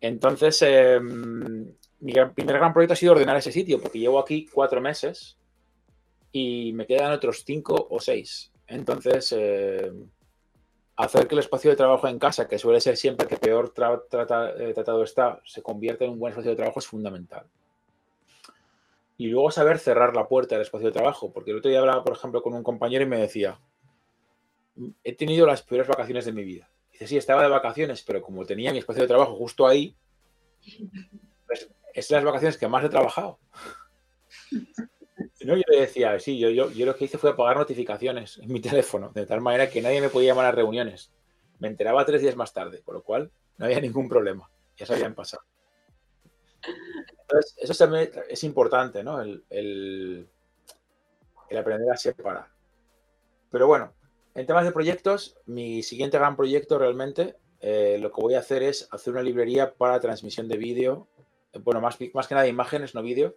[0.00, 4.46] Entonces, eh, mi gran- primer gran proyecto ha sido ordenar ese sitio, porque llevo aquí
[4.52, 5.36] cuatro meses
[6.32, 8.50] y me quedan otros cinco o seis.
[8.66, 9.92] Entonces, eh,
[10.96, 14.54] hacer que el espacio de trabajo en casa, que suele ser siempre que peor tra-
[14.58, 17.46] eh, tratado está, se convierta en un buen espacio de trabajo es fundamental.
[19.16, 22.02] Y luego saber cerrar la puerta del espacio de trabajo, porque el otro día hablaba,
[22.02, 23.60] por ejemplo, con un compañero y me decía,
[25.04, 26.68] he tenido las peores vacaciones de mi vida.
[26.90, 29.96] Dice, sí, estaba de vacaciones, pero como tenía mi espacio de trabajo justo ahí,
[31.46, 33.38] pues es las vacaciones que más he trabajado.
[35.44, 38.52] No, yo le decía, sí, yo, yo, yo lo que hice fue apagar notificaciones en
[38.52, 41.12] mi teléfono, de tal manera que nadie me podía llamar a reuniones.
[41.58, 44.50] Me enteraba tres días más tarde, con lo cual no había ningún problema.
[44.76, 45.44] Ya se habían pasado.
[47.28, 49.20] Entonces, eso también es importante, ¿no?
[49.20, 50.28] El,
[51.56, 52.48] aprender a separar.
[53.50, 53.92] Pero bueno,
[54.34, 58.64] en temas de proyectos, mi siguiente gran proyecto realmente, eh, lo que voy a hacer
[58.64, 61.06] es hacer una librería para transmisión de vídeo,
[61.62, 63.36] bueno, más, más que nada imágenes, no vídeo,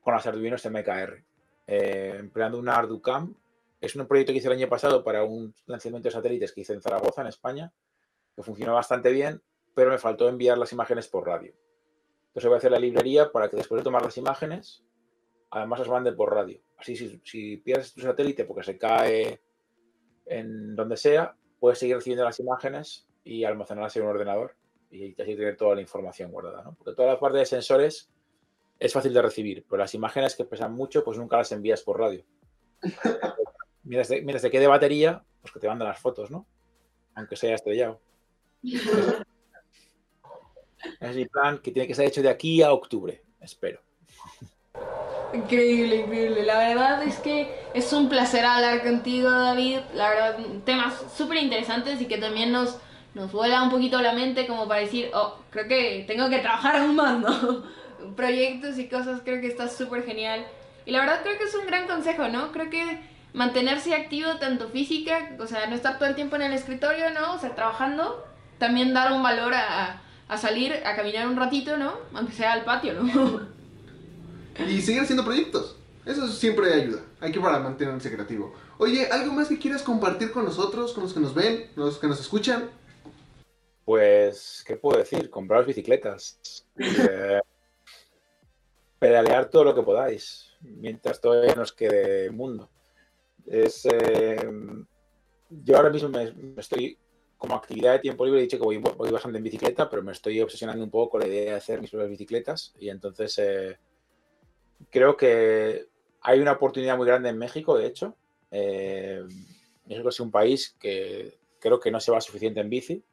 [0.00, 1.24] con las Arduinos MKR,
[1.66, 3.34] eh, empleando una ArduCam.
[3.80, 6.72] Es un proyecto que hice el año pasado para un lanzamiento de satélites que hice
[6.72, 7.72] en Zaragoza, en España,
[8.34, 9.42] que funcionó bastante bien,
[9.74, 11.52] pero me faltó enviar las imágenes por radio.
[12.36, 14.84] Entonces voy a hacer la librería para que después de tomar las imágenes,
[15.50, 16.60] además las mande por radio.
[16.76, 19.40] Así, si, si pierdes tu satélite porque se cae
[20.26, 24.54] en donde sea, puedes seguir recibiendo las imágenes y almacenarlas en un ordenador
[24.90, 26.62] y así tener toda la información guardada.
[26.62, 26.74] ¿no?
[26.74, 28.10] Porque toda la parte de sensores
[28.78, 31.98] es fácil de recibir, pero las imágenes que pesan mucho, pues nunca las envías por
[31.98, 32.22] radio.
[33.82, 36.46] mientras, te, mientras te quede batería, pues que te mandan las fotos, ¿no?
[37.14, 37.98] Aunque sea estrellado.
[41.00, 43.80] Es mi plan que tiene que ser hecho de aquí a octubre, espero.
[45.32, 46.42] Increíble, increíble.
[46.44, 49.80] La verdad es que es un placer hablar contigo, David.
[49.94, 52.78] La verdad, temas súper interesantes y que también nos,
[53.14, 56.76] nos vuela un poquito la mente como para decir, oh, creo que tengo que trabajar
[56.76, 57.64] aún más, ¿no?
[58.16, 60.46] Proyectos y cosas, creo que está súper genial.
[60.84, 62.52] Y la verdad creo que es un gran consejo, ¿no?
[62.52, 63.00] Creo que
[63.32, 67.34] mantenerse activo tanto física, o sea, no estar todo el tiempo en el escritorio, ¿no?
[67.34, 68.24] O sea, trabajando,
[68.58, 71.94] también dar un valor a, a salir a caminar un ratito, ¿no?
[72.14, 73.56] Aunque sea al patio, ¿no?
[74.68, 75.76] y seguir haciendo proyectos.
[76.04, 77.00] Eso siempre ayuda.
[77.20, 78.54] Hay que para mantenerse creativo.
[78.78, 82.06] Oye, ¿algo más que quieras compartir con nosotros, con los que nos ven, los que
[82.06, 82.70] nos escuchan?
[83.84, 85.30] Pues, ¿qué puedo decir?
[85.30, 86.64] Compraros bicicletas.
[86.76, 87.40] Eh,
[88.98, 92.70] pedalear todo lo que podáis, mientras todavía nos quede mundo.
[93.46, 94.36] Es, eh,
[95.50, 96.98] yo ahora mismo me, me, estoy,
[97.38, 100.12] como actividad de tiempo libre, he dicho que voy, voy, bastante en bicicleta, pero me
[100.12, 103.38] estoy obsesionando un poco con la idea de hacer mis propias bicicletas y entonces...
[103.38, 103.76] Eh,
[104.90, 105.86] creo que
[106.20, 108.16] hay una oportunidad muy grande en México, de hecho.
[108.50, 109.22] Eh,
[109.86, 113.04] México es un país que creo que no se va suficiente en bici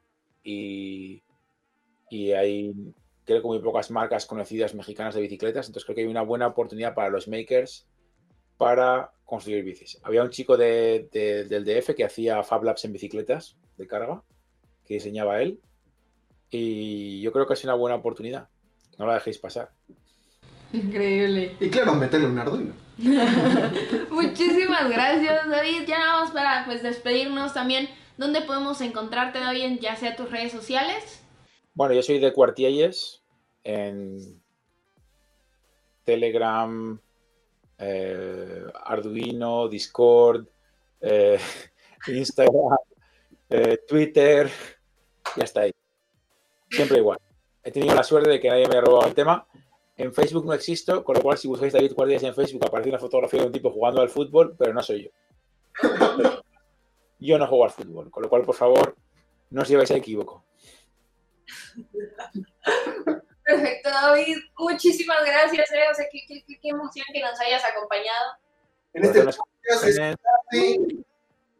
[0.42, 1.22] y,
[2.10, 2.74] y, hay
[3.24, 6.46] creo que muy pocas marcas conocidas mexicanas de bicicletas, entonces creo que hay una buena
[6.46, 7.86] oportunidad para los makers
[8.56, 9.98] para construir bicis.
[10.02, 14.22] Había un chico de, de, del DF que hacía Fab Labs en bicicletas de carga,
[14.86, 15.60] que diseñaba él,
[16.50, 18.48] y yo creo que es una buena oportunidad.
[18.98, 19.72] No la dejéis pasar.
[20.72, 21.56] Increíble.
[21.58, 22.74] Y claro, meterle un Arduino.
[24.10, 25.82] Muchísimas gracias, David.
[25.86, 27.88] Ya vamos para pues despedirnos también.
[28.16, 31.22] ¿Dónde podemos encontrarte, David, ya sea tus redes sociales?
[31.74, 33.22] Bueno, yo soy de Cuartielles
[33.64, 34.40] en
[36.04, 37.00] Telegram,
[37.78, 40.46] eh, Arduino, Discord,
[41.00, 41.38] eh,
[42.08, 42.76] Instagram,
[43.50, 44.50] eh, Twitter,
[45.36, 45.72] ya está ahí.
[46.70, 47.18] Siempre igual.
[47.62, 49.46] He tenido la suerte de que nadie me ha robado el tema
[49.96, 52.98] en Facebook no existo, con lo cual si buscáis David Guardias en Facebook aparece una
[52.98, 55.10] fotografía de un tipo jugando al fútbol, pero no soy yo.
[57.20, 58.96] Yo no juego al fútbol, con lo cual, por favor,
[59.50, 60.44] no os lleváis a equívoco.
[63.44, 64.38] Perfecto, David.
[64.58, 65.70] Muchísimas gracias.
[65.72, 65.84] Eh.
[65.90, 68.04] O sea, qué, qué, qué, emoción que nos hayas acompaado.
[68.94, 69.98] En este podcast es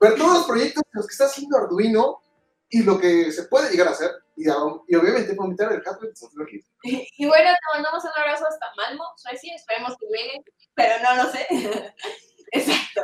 [0.00, 2.22] ver todos los proyectos en los que está haciendo Arduino
[2.70, 4.10] y lo que se puede llegar a hacer.
[4.36, 8.66] Y, y obviamente fomentar el hardware de y, y bueno, te mandamos un abrazo hasta
[8.76, 9.54] Malmo, Suecia.
[9.54, 11.46] Esperemos que llegue, pero no lo sé.
[12.52, 13.02] Exacto.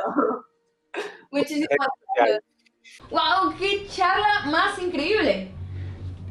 [1.31, 2.43] Muchísimas gracias.
[3.09, 3.55] ¡Wow!
[3.57, 5.51] ¡Qué charla más increíble!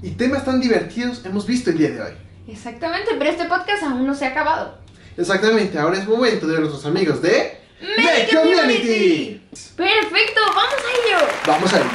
[0.03, 2.30] Y temas tan divertidos hemos visto el día de hoy.
[2.51, 4.77] Exactamente, pero este podcast aún no se ha acabado.
[5.17, 9.41] Exactamente, ahora es momento de nuestros amigos de Make Community.
[9.77, 11.29] Perfecto, vamos a ello.
[11.47, 11.89] Vamos a ello.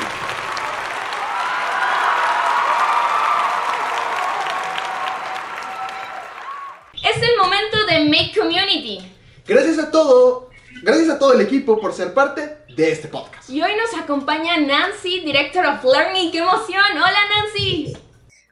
[7.03, 9.11] Es el momento de Make Community.
[9.45, 10.49] Gracias a todo,
[10.83, 13.49] gracias a todo el equipo por ser parte de este podcast.
[13.49, 16.31] Y hoy nos acompaña Nancy, Director of Learning.
[16.31, 16.83] ¡Qué emoción!
[16.93, 17.97] ¡Hola, Nancy!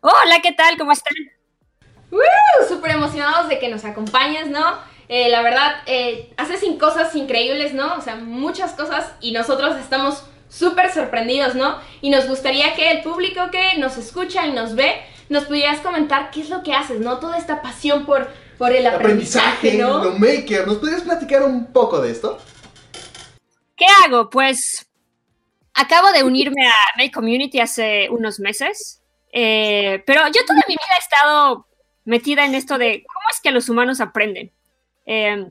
[0.02, 0.78] Hola, ¿qué tal?
[0.78, 1.14] ¿Cómo están?
[2.14, 2.68] ¡Woo!
[2.68, 4.78] Súper emocionados de que nos acompañes, ¿no?
[5.10, 7.96] Eh, la verdad, eh, haces cosas increíbles, ¿no?
[7.96, 11.80] O sea, muchas cosas y nosotros estamos súper sorprendidos, ¿no?
[12.02, 16.30] Y nos gustaría que el público que nos escucha y nos ve nos pudieras comentar
[16.30, 17.18] qué es lo que haces, ¿no?
[17.18, 20.04] Toda esta pasión por, por el aprendizaje, Aprendizaje, ¿no?
[20.04, 20.68] lo maker.
[20.68, 22.38] ¿Nos podrías platicar un poco de esto?
[23.76, 24.30] ¿Qué hago?
[24.30, 24.88] Pues
[25.74, 29.02] acabo de unirme a Make Community hace unos meses,
[29.32, 31.66] eh, pero yo toda mi vida he estado
[32.06, 34.52] metida en esto de cómo es que los humanos aprenden.
[35.06, 35.46] Eh,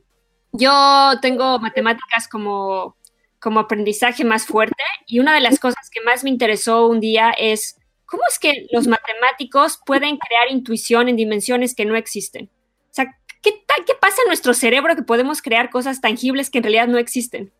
[0.52, 2.96] yo tengo matemáticas como,
[3.40, 7.30] como aprendizaje más fuerte y una de las cosas que más me interesó un día
[7.30, 12.50] es cómo es que los matemáticos pueden crear intuición en dimensiones que no existen.
[12.90, 16.64] O sea, ¿qué, qué pasa en nuestro cerebro que podemos crear cosas tangibles que en
[16.64, 17.50] realidad no existen?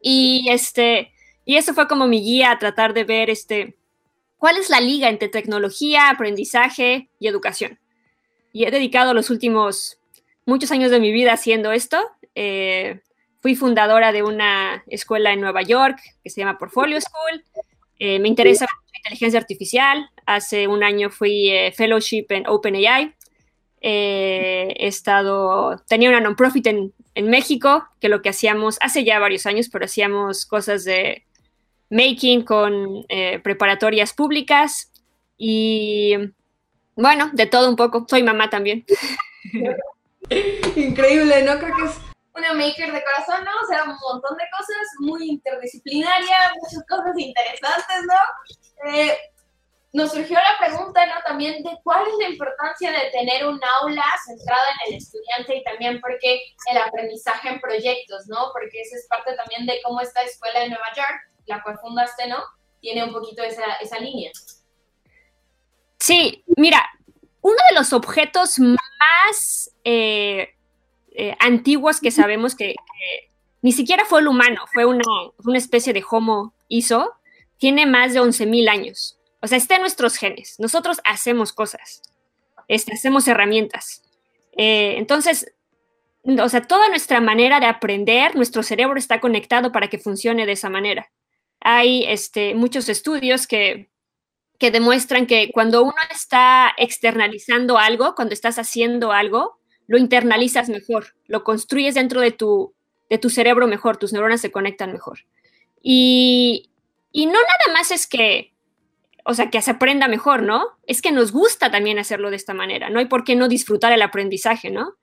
[0.00, 1.12] Y, este,
[1.44, 3.76] y eso fue como mi guía a tratar de ver este,
[4.38, 7.80] cuál es la liga entre tecnología, aprendizaje y educación.
[8.54, 9.98] Y he dedicado los últimos
[10.46, 11.98] muchos años de mi vida haciendo esto.
[12.36, 13.00] Eh,
[13.40, 17.44] fui fundadora de una escuela en Nueva York que se llama Portfolio School.
[17.98, 20.08] Eh, me interesa la inteligencia artificial.
[20.24, 23.12] Hace un año fui eh, fellowship en OpenAI.
[23.80, 29.46] he estado, tenía una non-profit en, en, México, que lo que hacíamos hace ya varios
[29.46, 31.24] años, pero hacíamos cosas de
[31.90, 33.04] making con
[33.42, 34.92] preparatorias públicas
[35.36, 36.14] y
[36.96, 38.06] bueno, de todo un poco.
[38.08, 38.84] Soy mamá también.
[40.76, 41.58] Increíble, ¿no?
[41.58, 42.00] Creo que es
[42.34, 43.50] una maker de corazón, ¿no?
[43.62, 48.90] O sea, un montón de cosas, muy interdisciplinaria, muchas cosas interesantes, ¿no?
[48.90, 49.16] Eh,
[49.92, 51.14] nos surgió la pregunta, ¿no?
[51.24, 55.62] También de cuál es la importancia de tener un aula centrada en el estudiante y
[55.62, 56.40] también porque
[56.70, 58.50] el aprendizaje en proyectos, ¿no?
[58.52, 62.26] Porque esa es parte también de cómo esta escuela de Nueva York, la cual fundaste,
[62.26, 62.42] ¿no?
[62.80, 64.32] Tiene un poquito esa, esa línea.
[66.04, 66.86] Sí, mira,
[67.40, 70.50] uno de los objetos más eh,
[71.12, 72.74] eh, antiguos que sabemos que,
[73.62, 75.02] ni siquiera fue el humano, fue una,
[75.54, 77.14] especie de Homo hizo,
[77.56, 79.18] tiene más de 11.000 años.
[79.40, 80.56] O sea, está en nuestros genes.
[80.58, 82.02] Nosotros hacemos cosas,
[82.68, 84.02] este, hacemos herramientas.
[84.58, 85.54] Eh, entonces,
[86.22, 90.52] o sea, toda nuestra manera de aprender, nuestro cerebro está conectado para que funcione de
[90.52, 91.10] esa manera.
[91.60, 93.88] Hay este, muchos estudios que
[94.58, 101.14] que demuestran que cuando uno está externalizando algo, cuando estás haciendo algo, lo internalizas mejor,
[101.26, 102.74] lo construyes dentro de tu,
[103.10, 105.20] de tu cerebro mejor, tus neuronas se conectan mejor.
[105.82, 106.70] Y,
[107.12, 108.54] y no nada más es que,
[109.24, 110.64] o sea, que se aprenda mejor, ¿no?
[110.86, 113.92] Es que nos gusta también hacerlo de esta manera, no hay por qué no disfrutar
[113.92, 114.94] el aprendizaje, ¿no?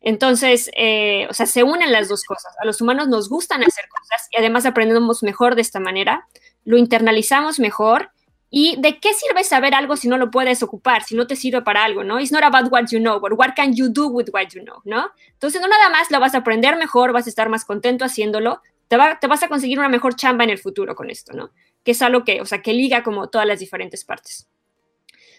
[0.00, 2.54] Entonces, eh, o sea, se unen las dos cosas.
[2.60, 6.28] A los humanos nos gustan hacer cosas y además aprendemos mejor de esta manera,
[6.64, 8.10] lo internalizamos mejor
[8.56, 11.62] ¿Y de qué sirve saber algo si no lo puedes ocupar, si no te sirve
[11.62, 12.20] para algo, ¿no?
[12.20, 14.76] It's not about what you know, but what can you do with what you know,
[14.84, 15.10] ¿no?
[15.32, 18.62] Entonces, no nada más lo vas a aprender mejor, vas a estar más contento haciéndolo,
[18.86, 21.50] te, te vas a conseguir una mejor chamba en el futuro con esto, ¿no?
[21.82, 24.46] Que es algo que, o sea, que liga como todas las diferentes partes.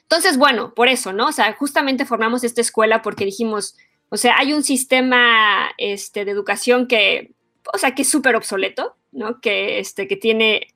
[0.02, 1.28] Entonces, bueno, por eso, ¿no?
[1.28, 3.78] O sea, justamente formamos esta escuela porque dijimos,
[4.10, 7.32] o sea, hay un sistema este, de educación que,
[7.74, 9.40] o sea, que es súper obsoleto, ¿no?
[9.40, 10.75] Que, este, que tiene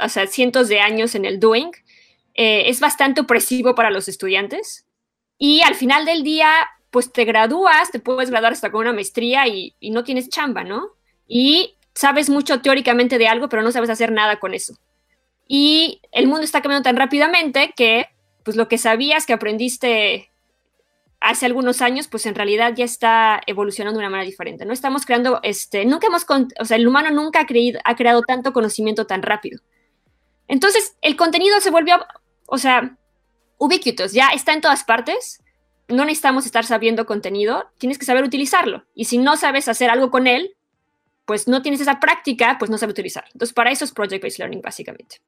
[0.00, 1.70] o cientos de años en el doing,
[2.34, 4.86] eh, es bastante opresivo para los estudiantes.
[5.38, 6.50] Y al final del día,
[6.90, 10.64] pues te gradúas, te puedes graduar hasta con una maestría y, y no tienes chamba,
[10.64, 10.92] ¿no?
[11.26, 14.74] Y sabes mucho teóricamente de algo, pero no sabes hacer nada con eso.
[15.48, 18.06] Y el mundo está cambiando tan rápidamente que,
[18.44, 20.30] pues lo que sabías que aprendiste
[21.20, 24.72] hace algunos años, pues en realidad ya está evolucionando de una manera diferente, ¿no?
[24.72, 26.26] Estamos creando, este, nunca hemos,
[26.60, 29.60] o sea, el humano nunca ha, creído, ha creado tanto conocimiento tan rápido.
[30.48, 32.04] Entonces, el contenido se volvió,
[32.46, 32.96] o sea,
[33.58, 35.42] ubiquitous, ya está en todas partes,
[35.88, 38.84] no necesitamos estar sabiendo contenido, tienes que saber utilizarlo.
[38.94, 40.56] Y si no sabes hacer algo con él,
[41.24, 43.30] pues no tienes esa práctica, pues no sabes utilizarlo.
[43.32, 45.20] Entonces, para eso es Project Based Learning, básicamente.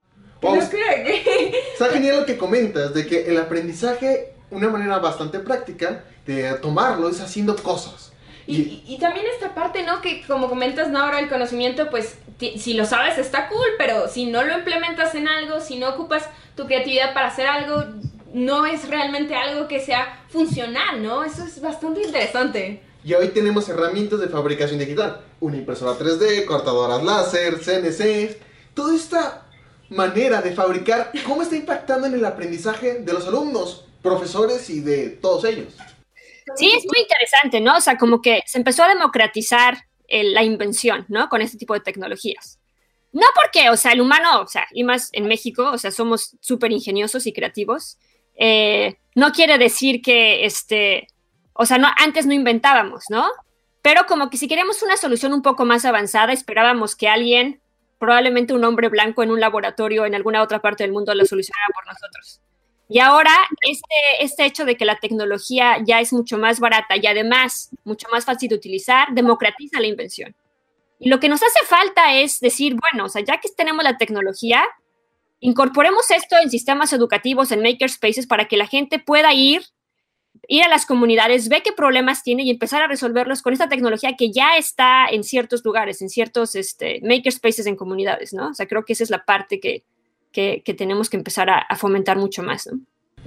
[1.73, 7.09] Está genial lo que comentas, de que el aprendizaje una manera bastante práctica de tomarlo
[7.09, 8.13] es haciendo cosas.
[8.47, 10.01] Y, y, también esta parte, ¿no?
[10.01, 11.01] Que como comentas, ¿no?
[11.01, 15.29] Ahora el conocimiento, pues, si lo sabes está cool, pero si no lo implementas en
[15.29, 16.27] algo, si no ocupas
[16.57, 17.85] tu creatividad para hacer algo,
[18.33, 21.25] no es realmente algo que sea funcional, ¿no?
[21.25, 22.83] Eso es bastante interesante.
[23.05, 25.21] Y hoy tenemos herramientas de fabricación digital.
[25.41, 28.39] Una impresora 3D, cortadoras láser, CNC.
[28.75, 29.47] Toda esta
[29.89, 33.88] manera de fabricar, ¿cómo está impactando en el aprendizaje de los alumnos?
[34.03, 35.75] Profesores y de todos ellos.
[36.57, 37.77] Sí, es muy interesante, ¿no?
[37.77, 41.29] O sea, como que se empezó a democratizar la invención, ¿no?
[41.29, 42.59] Con este tipo de tecnologías.
[43.13, 46.37] No porque, o sea, el humano, o sea, y más en México, o sea, somos
[46.41, 47.99] súper ingeniosos y creativos.
[48.37, 51.09] Eh, no quiere decir que, este,
[51.53, 53.29] o sea, no, antes no inventábamos, ¿no?
[53.83, 57.61] Pero como que si queríamos una solución un poco más avanzada, esperábamos que alguien,
[57.99, 61.67] probablemente un hombre blanco en un laboratorio en alguna otra parte del mundo, lo solucionara
[61.75, 62.41] por nosotros.
[62.89, 67.07] Y ahora este, este hecho de que la tecnología ya es mucho más barata y
[67.07, 70.35] además mucho más fácil de utilizar, democratiza la invención.
[70.99, 73.99] Y lo que nos hace falta es decir, bueno, o sea, ya que tenemos la
[73.99, 74.67] tecnología,
[75.41, 79.63] incorporemos esto en sistemas educativos, en makerspaces, para que la gente pueda ir,
[80.49, 84.17] ir a las comunidades, ve qué problemas tiene y empezar a resolverlos con esta tecnología
[84.17, 88.49] que ya está en ciertos lugares, en ciertos este, makerspaces en comunidades, ¿no?
[88.49, 89.85] O sea, creo que esa es la parte que,
[90.65, 92.79] que, tenemos que empezar a, a, fomentar mucho más, ¿no?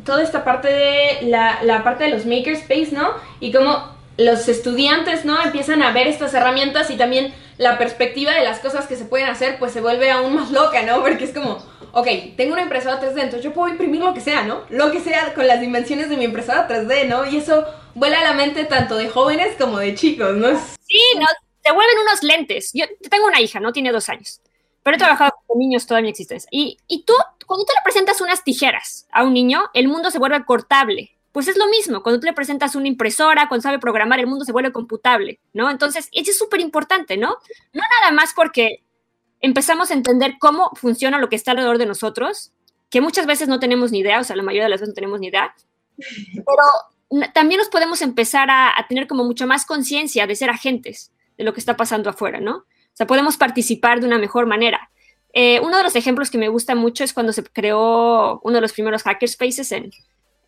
[0.06, 3.10] Toda esta parte de la, la parte de los makerspaces, ¿no?
[3.40, 5.42] Y cómo los estudiantes, ¿no?
[5.44, 9.28] Empiezan a ver estas herramientas y también la perspectiva de las cosas que se pueden
[9.28, 11.02] hacer, pues se vuelve aún más loca, ¿no?
[11.02, 12.08] Porque es como, ok,
[12.38, 14.62] tengo una impresora 3D, entonces yo puedo imprimir lo que sea, ¿no?
[14.70, 17.26] Lo que sea con las dimensiones de mi impresora 3D, ¿no?
[17.26, 20.48] Y eso vuela a la mente tanto de jóvenes como de chicos, ¿no?
[20.88, 21.28] Sí, no,
[21.62, 22.72] te vuelven unos lentes.
[22.74, 23.74] Yo tengo una hija, ¿no?
[23.74, 24.42] Tiene dos años.
[24.84, 26.50] Pero he trabajado con niños toda mi existencia.
[26.52, 27.14] Y, y tú,
[27.46, 31.12] cuando tú le presentas unas tijeras a un niño, el mundo se vuelve cortable.
[31.32, 34.44] Pues es lo mismo, cuando tú le presentas una impresora, cuando sabe programar, el mundo
[34.44, 35.72] se vuelve computable, ¿no?
[35.72, 37.38] Entonces, eso es súper importante, ¿no?
[37.72, 38.84] No nada más porque
[39.40, 42.52] empezamos a entender cómo funciona lo que está alrededor de nosotros,
[42.90, 44.96] que muchas veces no tenemos ni idea, o sea, la mayoría de las veces no
[44.96, 45.56] tenemos ni idea,
[45.98, 51.44] pero también nos podemos empezar a, tener como mucho más conciencia de ser agentes de
[51.44, 52.66] lo que está pasando afuera, ¿no?
[53.02, 54.92] O sea, podemos participar de una mejor manera.
[55.34, 58.62] Eh, uno de los ejemplos que me gusta mucho es cuando se creó uno de
[58.62, 59.92] los primeros hackerspaces en,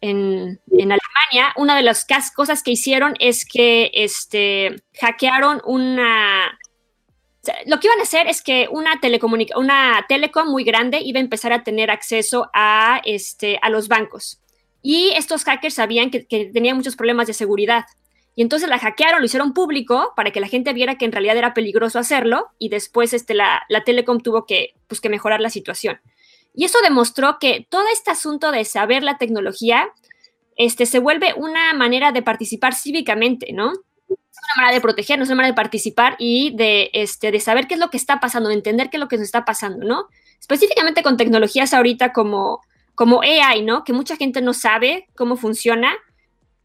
[0.02, 6.60] en, Alemania, una de las cosas que hicieron es que este, hackearon una...
[7.66, 9.00] lo que iban a hacer es que una,
[9.56, 14.40] una telecom muy grande iba a empezar a tener acceso a, este, a los bancos.
[14.84, 17.86] Y estos hackers sabían que, que tenían muchos problemas de seguridad.
[18.36, 21.38] Y entonces la hackearon, lo hicieron público para que la gente viera que en realidad
[21.38, 25.50] era peligroso hacerlo y después este, la, la telecom tuvo que, pues, que mejorar la
[25.50, 26.00] situación.
[26.56, 29.90] Y eso demostró que todo este asunto de saber la tecnología
[30.56, 33.72] este, se vuelve una manera de participar cívicamente, ¿no?
[33.72, 37.76] Es una manera de protegernos, una manera de participar y de, este, de saber qué
[37.76, 40.08] es lo que está pasando, de entender qué es lo que nos está pasando, ¿no?
[40.40, 42.62] Específicamente con tecnologías ahorita como,
[42.96, 43.84] como AI, ¿no?
[43.84, 45.96] Que mucha gente no sabe cómo funciona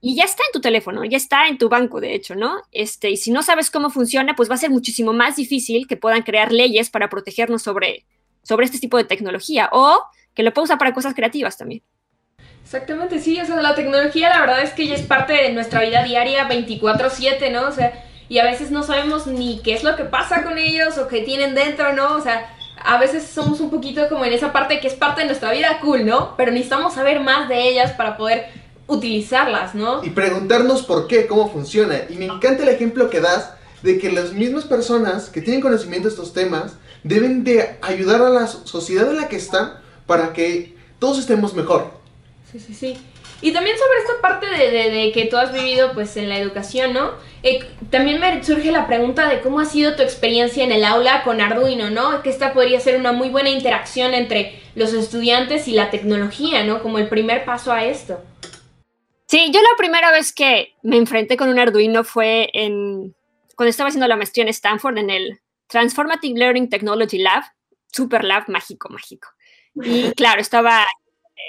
[0.00, 2.62] y ya está en tu teléfono, ya está en tu banco, de hecho, ¿no?
[2.70, 5.96] Este, y si no sabes cómo funciona, pues va a ser muchísimo más difícil que
[5.96, 8.04] puedan crear leyes para protegernos sobre,
[8.42, 10.00] sobre este tipo de tecnología o
[10.34, 11.82] que lo pueda usar para cosas creativas también.
[12.62, 15.80] Exactamente, sí, o sea, la tecnología la verdad es que ya es parte de nuestra
[15.80, 17.66] vida diaria 24/7, ¿no?
[17.66, 20.98] O sea, y a veces no sabemos ni qué es lo que pasa con ellos
[20.98, 22.14] o qué tienen dentro, ¿no?
[22.14, 25.26] O sea, a veces somos un poquito como en esa parte que es parte de
[25.26, 26.36] nuestra vida cool, ¿no?
[26.36, 28.46] Pero necesitamos saber más de ellas para poder
[28.88, 30.02] utilizarlas, ¿no?
[30.02, 32.00] Y preguntarnos por qué, cómo funciona.
[32.08, 36.08] Y me encanta el ejemplo que das de que las mismas personas que tienen conocimiento
[36.08, 36.72] de estos temas
[37.04, 39.74] deben de ayudar a la sociedad en la que están
[40.06, 41.92] para que todos estemos mejor.
[42.50, 42.96] Sí, sí, sí.
[43.40, 47.12] Y también sobre esta parte de, que tú has vivido pues en la educación, ¿no?
[47.44, 51.22] Eh, también me surge la pregunta de cómo ha sido tu experiencia en el aula
[51.22, 52.20] con Arduino, ¿no?
[52.22, 56.82] Que esta podría ser una muy buena interacción entre los estudiantes y la tecnología, ¿no?
[56.82, 58.18] Como el primer paso a esto.
[59.28, 63.14] Sí, yo la primera vez que me enfrenté con un Arduino fue en
[63.56, 67.44] cuando estaba haciendo la maestría en Stanford en el Transformative Learning Technology Lab,
[67.92, 69.28] Super Lab, mágico, mágico.
[69.74, 70.86] Y claro, estaba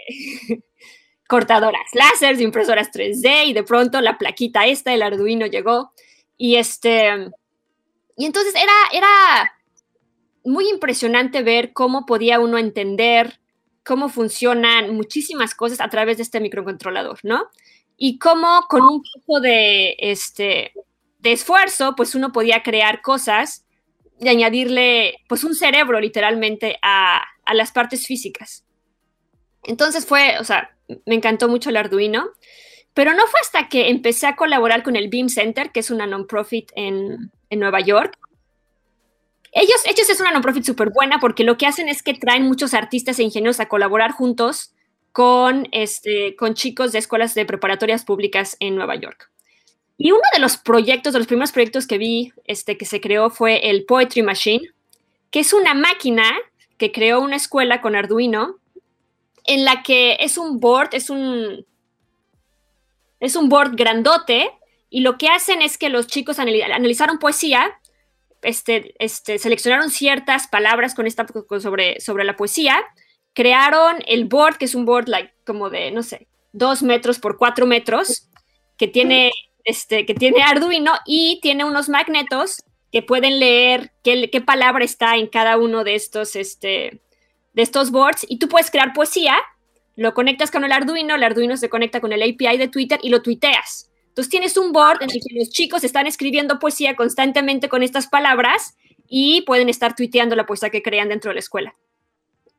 [0.10, 0.60] eh,
[1.30, 5.94] cortadoras láser, impresoras 3D y de pronto la plaquita esta, el Arduino llegó
[6.38, 7.32] y este
[8.18, 9.54] y entonces era era
[10.44, 13.40] muy impresionante ver cómo podía uno entender
[13.84, 17.50] cómo funcionan muchísimas cosas a través de este microcontrolador, ¿no?
[17.98, 20.74] Y cómo con un poco de este
[21.20, 23.66] de esfuerzo, pues uno podía crear cosas
[24.20, 28.64] y añadirle pues un cerebro literalmente a, a las partes físicas.
[29.64, 30.76] Entonces fue, o sea,
[31.06, 32.30] me encantó mucho el Arduino,
[32.94, 36.08] pero no fue hasta que empecé a colaborar con el Beam Center, que es una
[36.08, 38.18] non-profit en, Nueva York.
[39.52, 42.74] Ellos, ellos es una non-profit súper buena porque lo que hacen es que traen muchos
[42.74, 44.74] artistas e ingenieros a colaborar juntos
[45.12, 49.32] con, este, con chicos de escuelas de preparatorias públicas en Nueva York.
[49.98, 53.30] Y uno de los proyectos, de los primeros proyectos que vi este, que se creó
[53.30, 54.70] fue el Poetry Machine,
[55.32, 56.24] que es una máquina
[56.78, 58.60] que creó una escuela con Arduino
[59.46, 61.66] en la que es un board, es un,
[63.20, 64.52] es un board grandote,
[64.90, 67.80] y lo que hacen es que los chicos analizaron poesía,
[68.42, 71.26] este, este, seleccionaron ciertas palabras con esta,
[71.60, 72.84] sobre, sobre la poesía,
[73.34, 77.38] crearon el board, que es un board like, como de, no sé, dos metros por
[77.38, 78.30] cuatro metros,
[78.78, 79.32] que tiene,
[79.64, 85.16] este, que tiene Arduino y tiene unos magnetos que pueden leer qué, qué palabra está
[85.16, 87.02] en cada uno de estos, este,
[87.54, 89.38] de estos boards y tú puedes crear poesía,
[89.96, 93.10] lo conectas con el Arduino, el Arduino se conecta con el API de Twitter y
[93.10, 93.89] lo tuiteas.
[94.20, 98.08] Entonces tienes un board en el que los chicos están escribiendo poesía constantemente con estas
[98.08, 98.76] palabras
[99.08, 101.74] y pueden estar tuiteando la poesía que crean dentro de la escuela.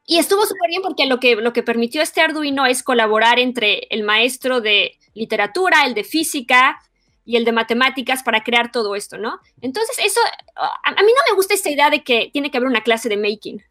[0.07, 3.87] Y estuvo súper bien porque lo que, lo que permitió este Arduino es colaborar entre
[3.91, 6.81] el maestro de literatura, el de física
[7.27, 9.39] y el de matemáticas para crear todo esto, ¿no?
[9.61, 10.21] Entonces, eso,
[10.57, 13.19] a, mí no me gusta esta idea de que tiene que haber una clase de
[13.19, 13.63] making.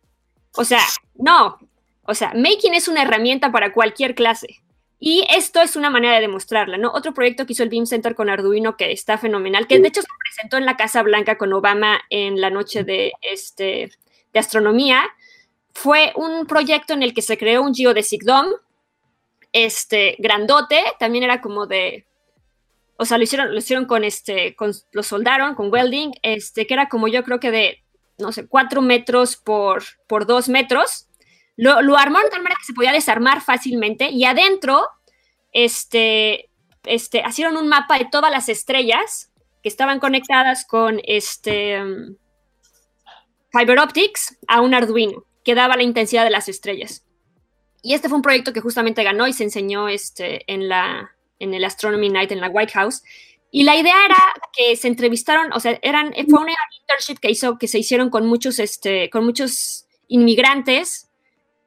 [0.53, 0.83] O sea,
[1.15, 1.57] no.
[2.03, 4.61] O sea, making es una herramienta para cualquier clase.
[4.99, 6.91] Y esto es una manera de demostrarla, ¿no?
[6.91, 10.01] Otro proyecto que hizo el Beam Center con Arduino que está fenomenal, que de hecho
[10.01, 13.91] se presentó en la Casa Blanca con Obama en la noche de, este,
[14.33, 15.03] de astronomía,
[15.73, 18.51] fue un proyecto en el que se creó un geodesic dome,
[19.53, 22.05] este, grandote, también era como de,
[22.97, 26.73] o sea, lo hicieron, lo hicieron con este, con, lo soldaron con welding, este, que
[26.73, 27.83] era como yo creo que de,
[28.17, 31.08] no sé, cuatro metros por, por dos metros,
[31.59, 34.87] lo, lo armaron de tal manera que se podía desarmar fácilmente y adentro,
[35.51, 36.49] este,
[36.85, 39.29] este, hicieron un mapa de todas las estrellas
[39.61, 41.81] que estaban conectadas con este
[43.51, 47.03] fiber optics a un Arduino que daba la intensidad de las estrellas.
[47.81, 51.53] Y este fue un proyecto que justamente ganó y se enseñó este, en, la, en
[51.53, 53.03] el Astronomy Night en la White House.
[53.51, 54.15] Y la idea era
[54.55, 58.25] que se entrevistaron, o sea, eran, fue una internship que, hizo, que se hicieron con
[58.27, 61.08] muchos, este, con muchos inmigrantes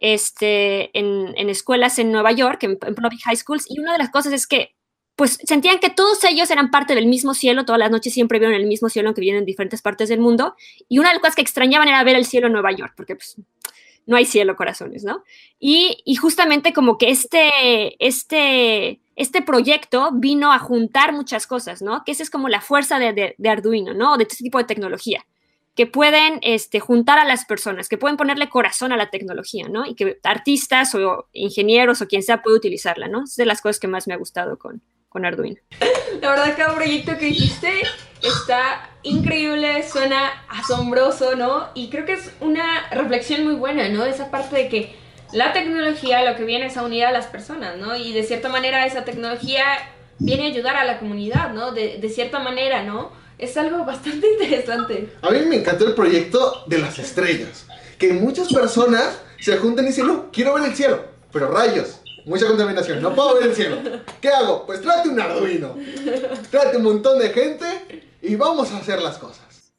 [0.02, 4.32] este, en, escuelas en Nueva York, en, public high schools, y una de las cosas
[4.32, 4.74] es que
[5.14, 8.56] pues sentían que todos ellos eran parte del mismo cielo, todas las noches siempre vieron
[8.56, 10.56] el mismo cielo, aunque vienen en diferentes partes del mundo,
[10.88, 13.14] y una de las cosas que extrañaban era ver el cielo en Nueva York, porque
[13.14, 13.36] pues
[14.06, 15.22] no hay cielo, corazones, ¿no?
[15.60, 22.02] Y, justamente como que este, este, este proyecto vino a juntar muchas cosas, ¿no?
[22.04, 24.16] Que esa es como la fuerza de, de Arduino, ¿no?
[24.16, 25.24] De este tipo de tecnología
[25.74, 29.86] que pueden este, juntar a las personas, que pueden ponerle corazón a la tecnología, ¿no?
[29.86, 33.24] Y que artistas o ingenieros o quien sea puede utilizarla, ¿no?
[33.24, 35.60] Es de las cosas que más me ha gustado con, con Arduino.
[36.20, 37.82] La verdad, cada proyecto que dijiste
[38.22, 41.68] está increíble, suena asombroso, ¿no?
[41.74, 44.04] Y creo que es una reflexión muy buena, ¿no?
[44.04, 44.94] Esa parte de que
[45.32, 47.96] la tecnología lo que viene es a unir a las personas, ¿no?
[47.96, 49.64] Y de cierta manera esa tecnología
[50.18, 51.72] viene a ayudar a la comunidad, ¿no?
[51.72, 53.10] De, de cierta manera, ¿no?
[53.42, 55.12] Es algo bastante interesante.
[55.20, 57.66] A mí me encantó el proyecto de las estrellas.
[57.98, 61.04] Que muchas personas se juntan y dicen, no, quiero ver el cielo.
[61.32, 63.78] Pero rayos, mucha contaminación, no puedo ver el cielo.
[64.20, 64.64] ¿Qué hago?
[64.64, 65.76] Pues tráete un Arduino.
[66.50, 69.72] Tráete un montón de gente y vamos a hacer las cosas.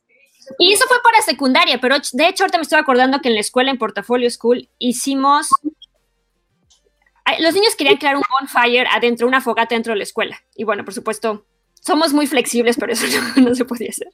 [0.59, 3.41] Y eso fue para secundaria, pero de hecho ahorita me estoy acordando que en la
[3.41, 5.47] escuela, en Portafolio School, hicimos...
[7.39, 10.43] Los niños querían crear un bonfire adentro, una fogata dentro de la escuela.
[10.55, 11.45] Y bueno, por supuesto,
[11.85, 13.05] somos muy flexibles, pero eso
[13.41, 14.09] no, se podía hacer.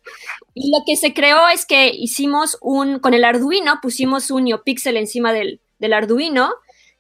[0.54, 4.98] Y lo que se creó es que hicimos un, con el Arduino, pusimos un NeoPixel
[4.98, 6.52] encima del, del Arduino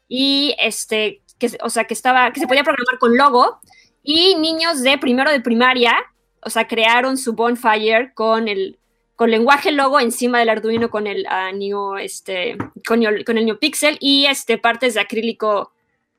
[0.07, 3.59] y este, que, o sea, que estaba, que se podía programar con logo
[4.03, 5.95] y niños de primero de primaria,
[6.41, 8.77] o sea, crearon su bonfire con el,
[9.15, 11.25] con lenguaje logo encima del Arduino con el
[11.73, 12.57] uh, este,
[12.87, 15.73] con, con, el NeoPixel y este, partes de acrílico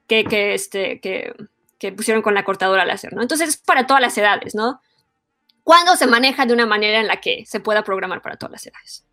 [0.06, 1.32] que, que, este, que,
[1.80, 3.22] que pusieron con la cortadora láser, ¿no?
[3.22, 4.82] Entonces es para todas las edades, ¿no?
[5.64, 8.66] Cuando se maneja de una manera en la que se pueda programar para todas las
[8.66, 9.04] edades.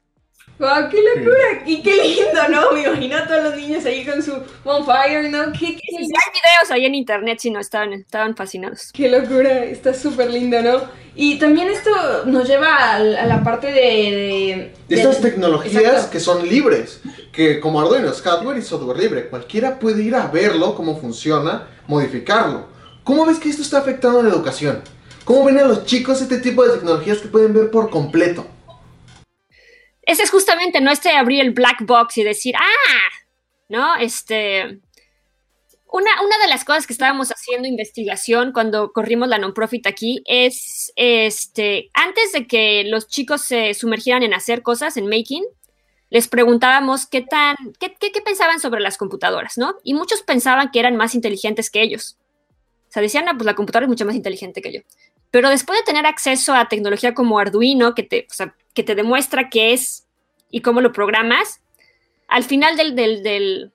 [0.60, 1.64] ¡Wow, qué locura!
[1.68, 2.72] Y qué lindo, ¿no?
[2.72, 4.34] Me imagino a todos los niños ahí con su
[4.64, 5.52] bonfire, ¿no?
[5.52, 8.92] ¿Qué, qué hay videos ahí en internet, si no, estaban, estaban fascinados.
[8.92, 10.82] Qué locura, está súper lindo, ¿no?
[11.16, 11.92] Y también esto
[12.26, 14.72] nos lleva a, la parte de...
[14.88, 17.02] de, Estas tecnologías que son libres,
[17.32, 21.68] que como Arduino es hardware y software libre, cualquiera puede ir a verlo, cómo funciona,
[21.88, 22.68] modificarlo.
[23.04, 24.82] ¿Cómo ves que esto está afectando a la educación?
[25.24, 28.46] ¿Cómo ven a los chicos este tipo de tecnologías que pueden ver por completo?
[30.08, 33.10] Ese es justamente, no este abrir el black box y decir, ah,
[33.68, 33.98] ¿no?
[33.98, 34.80] Este,
[35.92, 40.94] una, una, de las cosas que estábamos haciendo investigación cuando corrimos la non-profit aquí es,
[40.96, 45.44] este, antes de que los chicos se sumergieran en hacer cosas, en making,
[46.10, 49.76] les preguntábamos qué tan, qué, qué, pensaban sobre las computadoras, ¿no?
[49.84, 52.18] Y muchos pensaban que eran más inteligentes que ellos.
[52.88, 54.80] O sea, decían, ah, pues la computadora es mucho más inteligente que yo.
[55.32, 58.26] Pero después de tener acceso a tecnología como Arduino, que te,
[58.78, 60.08] que te demuestra qué es
[60.52, 61.64] y cómo lo programas,
[62.28, 63.72] al final del, del,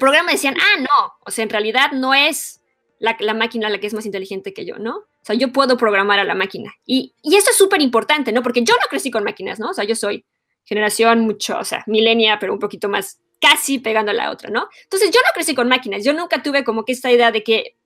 [0.00, 2.62] programa decían, ah, no, o sea, en realidad no es
[2.98, 4.96] la, máquina la que es más inteligente que yo, ¿no?
[4.96, 6.72] O sea, yo puedo programar a la máquina.
[6.86, 8.42] Y, y esto es súper importante, ¿no?
[8.42, 9.68] Porque yo no crecí con máquinas, ¿no?
[9.68, 10.24] O sea, yo soy
[10.64, 14.70] generación mucho, o sea, milenia, pero un poquito más casi pegando a la otra, ¿no?
[14.84, 17.76] Entonces yo no crecí con máquinas, yo nunca tuve como que esta idea de que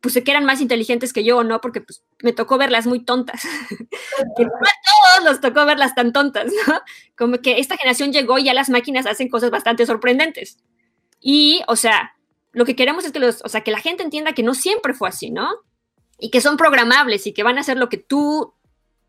[0.00, 3.04] pues que eran más inteligentes que yo o no, porque pues me tocó verlas muy
[3.04, 3.42] tontas.
[4.36, 6.80] que no a todos nos tocó verlas tan tontas, ¿no?
[7.16, 10.58] Como que esta generación llegó y ya las máquinas hacen cosas bastante sorprendentes.
[11.20, 12.16] Y, o sea,
[12.52, 14.94] lo que queremos es que los, o sea, que la gente entienda que no siempre
[14.94, 15.48] fue así, ¿no?
[16.18, 18.54] Y que son programables y que van a hacer lo que tú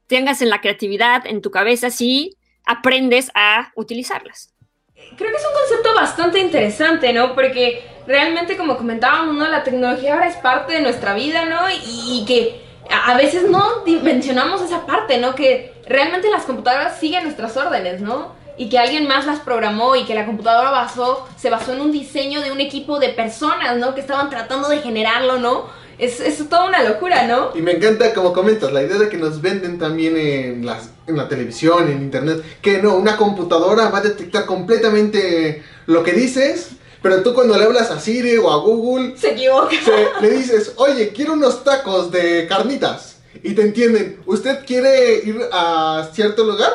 [0.08, 4.54] tengas en la creatividad, en tu cabeza, sí, aprendes a utilizarlas.
[4.96, 7.36] Creo que es un concepto bastante interesante, ¿no?
[7.36, 9.48] Porque realmente, como comentábamos, ¿no?
[9.48, 11.60] La tecnología ahora es parte de nuestra vida, ¿no?
[11.86, 15.36] Y, que a veces no dimensionamos esa parte, ¿no?
[15.36, 18.36] Que realmente las computadoras siguen nuestras órdenes, ¿no?
[18.58, 21.92] Y que alguien más las programó y que la computadora basó, se basó en un
[21.92, 23.94] diseño de un equipo de personas, ¿no?
[23.94, 25.66] Que estaban tratando de generarlo, ¿no?
[26.00, 27.50] Es, es toda una locura, ¿no?
[27.56, 31.18] Y me encanta, como comentas, la idea de que nos venden también en, las, en
[31.18, 36.77] la televisión, en internet, que no, una computadora va a detectar completamente lo que dices,
[37.02, 39.76] pero tú cuando le hablas a Siri o a Google, se equivoca.
[40.22, 43.16] le dices, oye, quiero unos tacos de carnitas.
[43.44, 46.72] Y te entienden, ¿usted quiere ir a cierto lugar?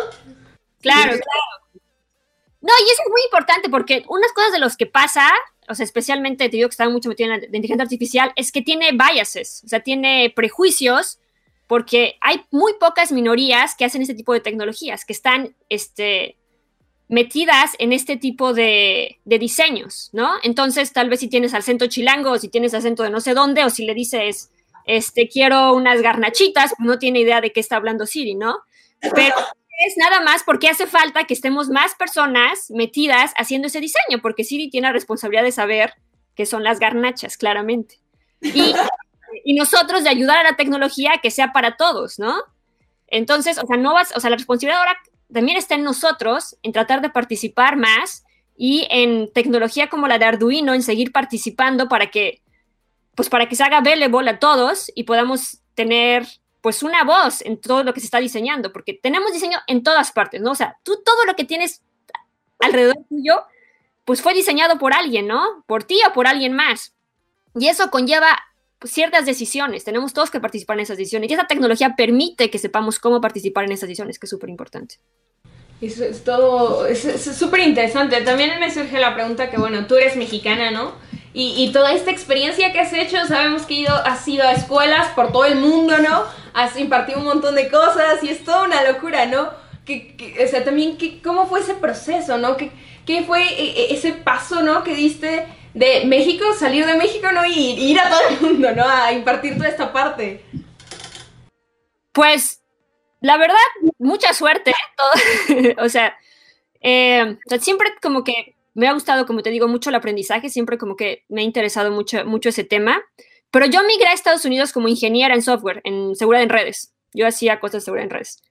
[0.81, 1.83] Claro, claro.
[2.61, 5.29] No, y eso es muy importante porque unas cosas de los que pasa
[5.69, 8.63] o sea, especialmente te digo que estaba mucho metido en la inteligencia artificial, es que
[8.63, 11.19] tiene biases, o sea, tiene prejuicios,
[11.67, 16.37] porque hay muy pocas minorías que hacen este tipo de tecnologías, que están este,
[17.09, 20.33] metidas en este tipo de, diseños, ¿no?
[20.43, 23.65] Entonces, tal vez si tienes acento chilango, o si tienes acento de no sé dónde,
[23.65, 24.51] o si le dices,
[24.87, 28.59] este, quiero unas garnachitas, no tiene idea de qué está hablando Siri, ¿no?
[29.15, 29.35] Pero
[29.87, 34.45] es nada más porque hace falta que estemos más personas metidas haciendo ese diseño, porque
[34.45, 35.95] Siri tiene la responsabilidad de saber
[36.35, 38.01] qué son las garnachas, claramente.
[38.41, 38.75] Y,
[39.45, 42.35] y nosotros de ayudar a la tecnología que sea para todos, ¿no?
[43.09, 44.99] Entonces, o sea, no vas, o sea, la responsabilidad ahora
[45.33, 48.25] también está en nosotros, en tratar de participar más
[48.57, 52.43] y en tecnología como la de Arduino, en seguir participando para que,
[53.15, 56.27] pues para que se haga available a todos y podamos tener
[56.61, 60.13] pues una voz en todo lo que se está diseñando, porque tenemos diseño en todas
[60.13, 60.53] partes, ¿no?
[60.53, 61.83] O sea, tú todo lo que tienes
[62.61, 63.43] alrededor tuyo,
[64.05, 65.65] pues fue diseñado por alguien, ¿no?
[65.67, 66.95] Por ti o por alguien más.
[67.57, 68.39] Y eso conlleva
[68.85, 72.99] ciertas decisiones, tenemos todos que participar en esas decisiones, y esa tecnología permite que sepamos
[72.99, 74.97] cómo participar en esas decisiones, que es súper importante.
[75.83, 77.03] Eso es todo, es
[77.37, 78.21] súper interesante.
[78.21, 80.93] También me surge la pregunta que, bueno, tú eres mexicana, ¿no?
[81.35, 85.33] Y, toda esta experiencia que has hecho, sabemos que ido, has ido a escuelas por
[85.33, 86.25] todo el mundo, ¿no?
[86.53, 89.49] Has impartido un montón de cosas y es toda una locura, ¿no?
[89.87, 92.57] Que, o sea, también, que, ¿cómo fue ese proceso, ¿no?
[92.57, 92.71] ¿Qué,
[93.07, 94.85] ¿Qué, fue e, e, ese paso, ¿no?
[94.85, 97.45] Que diste de México, salir de México, ¿no?
[97.47, 98.87] Y, ir a todo el mundo, ¿no?
[98.87, 100.45] A impartir toda esta parte.
[102.13, 102.62] Pues,
[103.23, 103.57] la verdad,
[103.99, 104.73] mucha suerte.
[105.49, 105.77] ¿eh?
[105.79, 106.17] o sea,
[106.81, 110.51] eh, o sea, siempre como que me ha gustado, como te digo, mucho el aprendizaje,
[110.51, 113.03] siempre como que me ha interesado mucho, mucho ese tema.
[113.51, 116.95] Pero yo migré a Estados Unidos como ingeniera en software, en seguridad en redes.
[117.13, 118.43] Yo hacía cosas de seguridad en redes.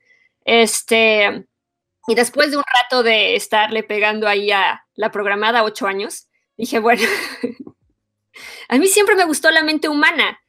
[0.45, 1.45] Este,
[2.07, 6.79] y después de un rato de estarle pegando ahí a la programada, ocho años, dije,
[6.79, 7.01] bueno,
[8.69, 10.39] a mí siempre me gustó la mente humana,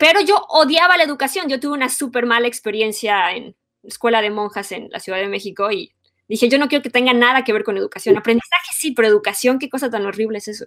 [0.00, 1.48] pero yo odiaba la educación.
[1.48, 5.70] Yo tuve una súper mala experiencia en escuela de monjas en la Ciudad de México
[5.70, 5.92] y
[6.30, 8.16] Dije, yo no quiero que tenga nada que ver con educación.
[8.16, 10.64] Aprendizaje sí, pero educación, qué cosa tan horrible es eso.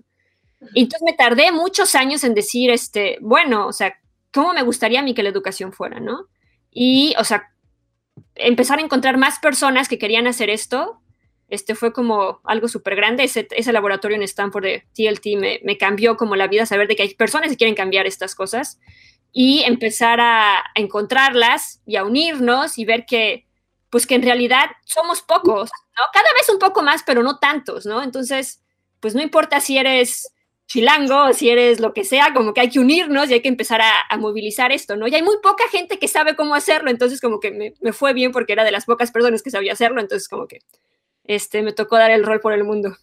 [0.74, 3.98] Y entonces me tardé muchos años en decir, este, bueno, o sea,
[4.34, 6.28] ¿cómo me gustaría a mí que la educación fuera, no?
[6.70, 7.54] Y, o sea,
[8.36, 11.00] empezar a encontrar más personas que querían hacer esto,
[11.48, 13.24] este fue como algo súper grande.
[13.24, 16.98] Ese, ese, laboratorio en Stanford de TLT me, me, cambió como la vida, saber de
[16.98, 18.82] que hay personas que quieren cambiar estas cosas
[19.34, 23.46] y empezar a, encontrarlas y a unirnos y ver que
[23.90, 26.04] pues que en realidad somos pocos, ¿no?
[26.14, 28.02] Cada vez un poco más, pero no tantos, ¿no?
[28.02, 28.64] Entonces,
[29.00, 30.34] pues no importa si eres
[30.66, 33.82] chilango si eres lo que sea, como que hay que unirnos y hay que empezar
[33.82, 35.08] a, movilizar esto, ¿no?
[35.08, 38.32] Y hay muy poca gente que sabe cómo hacerlo, entonces como que me, fue bien
[38.32, 40.60] porque era de las pocas personas que sabía hacerlo, entonces como que
[41.26, 42.98] este, me tocó dar el rol por el mundo.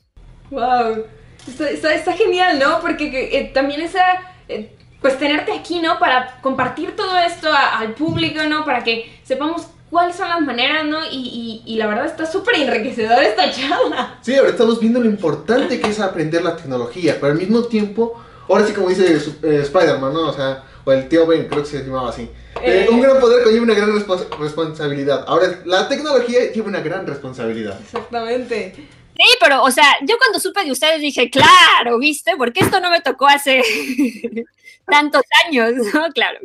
[0.51, 1.05] ¡Wow!
[1.47, 2.81] Está, genial, ¿no?
[2.81, 4.35] Porque eh, también esa...
[4.48, 5.98] Eh, pues tenerte aquí, ¿no?
[5.98, 8.64] Para compartir todo esto al público, ¿no?
[8.64, 10.98] Para que sepamos cuáles son las maneras, ¿no?
[11.10, 14.18] Y, y, la verdad está súper enriquecedora esta charla.
[14.22, 18.22] Sí, ahora estamos viendo lo importante que es aprender la tecnología, pero al mismo tiempo,
[18.48, 20.28] ahora sí como dice eh, Spider-Man, ¿no?
[20.28, 22.31] O sea, o el tío Ben, creo que se llamaba así.
[22.62, 23.93] Eh, un gran poder conlleva una gran
[24.39, 25.24] responsabilidad.
[25.27, 27.78] Ahora, la tecnología lleva una gran responsabilidad.
[27.81, 28.89] Exactamente.
[29.20, 32.38] Sí, pero, o sea, yo cuando supe de ustedes dije, claro, ¿viste?
[32.38, 33.62] Porque esto no me tocó hace
[34.86, 36.09] tantos años, ¿no?
[36.14, 36.38] Claro.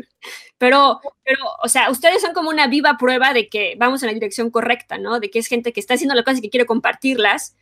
[0.58, 4.14] Pero, pero, o sea, ustedes son como una viva prueba de que vamos en la
[4.14, 5.22] dirección correcta, ¿no?
[5.22, 7.56] De que es gente que está haciendo las cosas y que quiere compartirlas.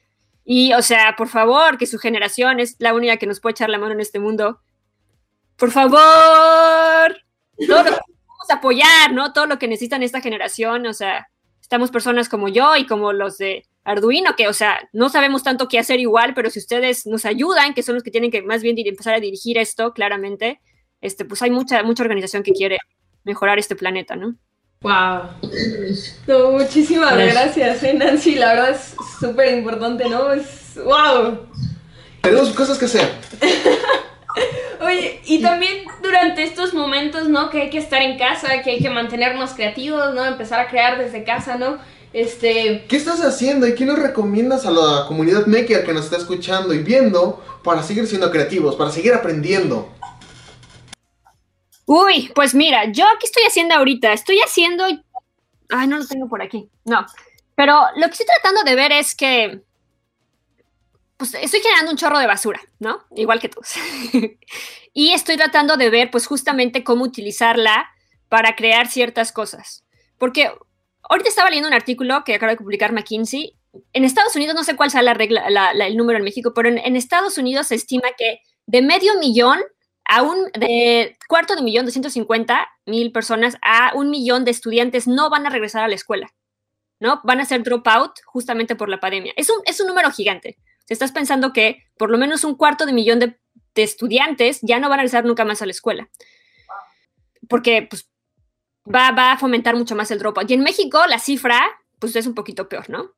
[0.46, 3.70] Y, o sea, por favor, que su generación es la única que nos puede echar
[3.70, 4.62] la mano en este mundo.
[5.58, 6.02] Por favor,
[7.68, 8.00] todo lo que
[8.50, 9.32] a apoyar, ¿no?
[9.32, 11.28] Todo lo que necesitan esta generación, o sea,
[11.62, 15.68] estamos personas como yo y como los de Arduino, que, o sea, no sabemos tanto
[15.68, 18.62] qué hacer igual, pero si ustedes nos ayudan, que son los que tienen que más
[18.62, 20.62] bien empezar a dirigir esto, claramente,
[21.02, 22.78] este, pues hay mucha, mucha organización que quiere
[23.24, 24.36] mejorar este planeta, ¿no?
[24.82, 25.30] Wow.
[26.28, 28.36] No, muchísimas gracias, eh, Nancy.
[28.36, 30.32] La verdad es súper importante, ¿no?
[30.34, 31.48] Es wow.
[32.22, 33.10] Tenemos cosas que hacer.
[34.82, 37.50] Oye, y también durante estos momentos, ¿no?
[37.50, 40.26] Que hay que estar en casa, que hay que mantenernos creativos, ¿no?
[40.26, 41.80] Empezar a crear desde casa, ¿no?
[42.14, 42.86] Este...
[42.88, 46.74] ¿Qué estás haciendo y qué nos recomiendas a la comunidad maker que nos está escuchando
[46.74, 49.92] y viendo para seguir siendo creativos, para seguir aprendiendo?
[51.86, 54.86] Uy, pues mira, yo aquí estoy haciendo ahorita, estoy haciendo...
[55.70, 57.06] Ay, no lo tengo por aquí, no.
[57.56, 59.64] Pero lo que estoy tratando de ver es que
[61.18, 63.04] pues estoy generando un chorro de basura, ¿no?
[63.16, 63.74] Igual que todos.
[64.94, 67.90] y estoy tratando de ver, pues justamente cómo utilizarla
[68.30, 69.86] para crear ciertas cosas.
[70.18, 70.52] Porque
[71.10, 73.56] ahorita estaba leyendo un artículo que acaba de publicar McKinsey.
[73.92, 76.96] En Estados Unidos, no sé cuál sea la regla, el número en México, pero en,
[76.96, 79.60] Estados Unidos se estima que de medio millón
[80.06, 85.30] a un, de cuarto de millón, 250 mil personas a un millón de estudiantes no
[85.30, 86.34] van a regresar a la escuela,
[87.00, 87.22] ¿no?
[87.24, 89.34] Van a hacer dropout justamente por la pandemia.
[89.38, 90.58] Es un, es un número gigante.
[90.86, 93.38] Si estás pensando que por lo menos un cuarto de millón de,
[93.76, 96.10] estudiantes ya no van a regresar nunca más a la escuela.
[97.50, 98.08] Porque pues,
[98.86, 100.50] va, va a fomentar mucho más el dropout.
[100.50, 101.62] Y en México la cifra
[102.00, 103.12] pues es un poquito peor, ¿no?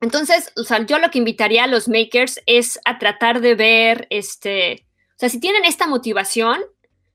[0.00, 4.06] Entonces, o sea, yo lo que invitaría a los makers es a tratar de ver,
[4.10, 6.60] este, o sea, si tienen esta motivación,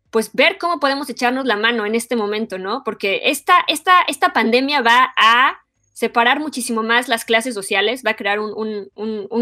[0.10, 2.84] pues ver cómo podemos echarnos la mano en este momento, ¿no?
[2.84, 5.60] Porque esta, esta, esta pandemia va a
[5.94, 8.90] separar muchísimo más las clases sociales, va a crear un,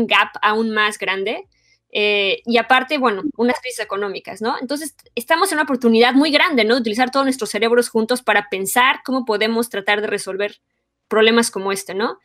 [0.08, 1.48] gap aún más grande.
[1.92, 4.58] Eh, y aparte, bueno, unas crisis económicas, ¿no?
[4.62, 6.76] Entonces, estamos en una oportunidad muy grande, ¿no?
[6.76, 10.60] De utilizar todos nuestros cerebros juntos para pensar cómo podemos tratar de resolver
[11.08, 12.20] problemas como este, ¿no?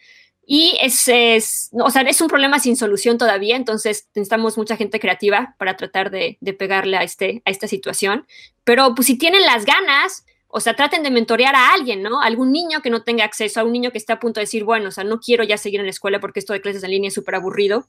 [0.47, 5.01] Y es, es, o sea, es un problema sin solución todavía, entonces necesitamos mucha gente
[5.01, 8.27] creativa para tratar de, pegarle a, este, a esta situación.
[8.62, 12.20] Pero pues si tienen las ganas, o sea, traten de mentorear a alguien, ¿no?
[12.20, 14.65] algún niño que no tenga acceso, a un niño que esté a punto de decir,
[14.65, 16.91] bueno, o sea, no quiero ya seguir en la escuela porque esto de clases en
[16.91, 17.86] línea es súper aburrido.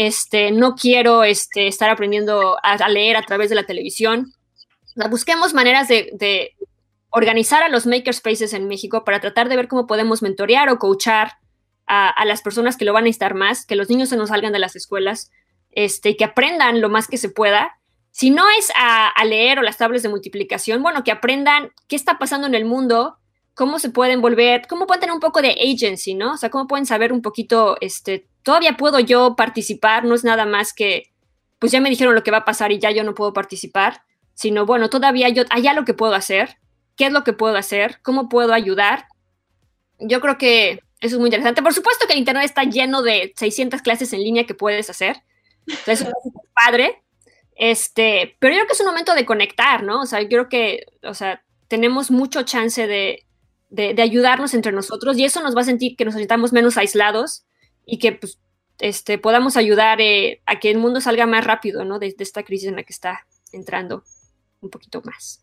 [0.00, 4.32] Este, no quiero este, estar aprendiendo a, leer a través de la televisión.
[5.10, 6.54] busquemos maneras de,
[7.10, 11.32] organizar a los makerspaces en México para tratar de ver cómo podemos mentorear o coachar
[11.88, 14.52] a, las personas que lo van a necesitar más, que los niños se nos salgan
[14.52, 15.32] de las escuelas,
[15.72, 17.78] este, que aprendan lo más que se pueda
[18.12, 22.18] si no es a, leer o las tablas de multiplicación, bueno, que aprendan qué está
[22.18, 23.18] pasando en el mundo,
[23.54, 26.34] cómo se pueden volver, cómo pueden tener un poco de agency, ¿no?
[26.34, 30.46] O sea, cómo pueden saber un poquito, este, todavía puedo yo participar, no es nada
[30.46, 31.12] más que,
[31.58, 34.04] pues ya me dijeron lo que va a pasar y ya yo no puedo participar,
[34.32, 36.56] sino, bueno, todavía yo, allá lo que puedo hacer,
[36.96, 39.04] qué es lo que puedo hacer, cómo puedo ayudar.
[39.98, 41.60] Yo creo que eso es muy interesante.
[41.60, 45.18] Por supuesto que el Internet está lleno de 600 clases en línea que puedes hacer.
[45.66, 47.02] Entonces, es padre,
[47.54, 50.00] este, pero yo creo que es un momento de conectar, ¿no?
[50.00, 53.26] O sea, yo creo que, o sea, tenemos mucho chance de,
[54.00, 57.44] ayudarnos entre nosotros y eso nos va a sentir que nos sintamos menos aislados
[57.88, 58.38] y que pues,
[58.78, 61.98] este, podamos ayudar eh, a que el mundo salga más rápido, ¿no?
[61.98, 64.04] De, de, esta crisis en la que está entrando
[64.60, 65.40] un poquito más.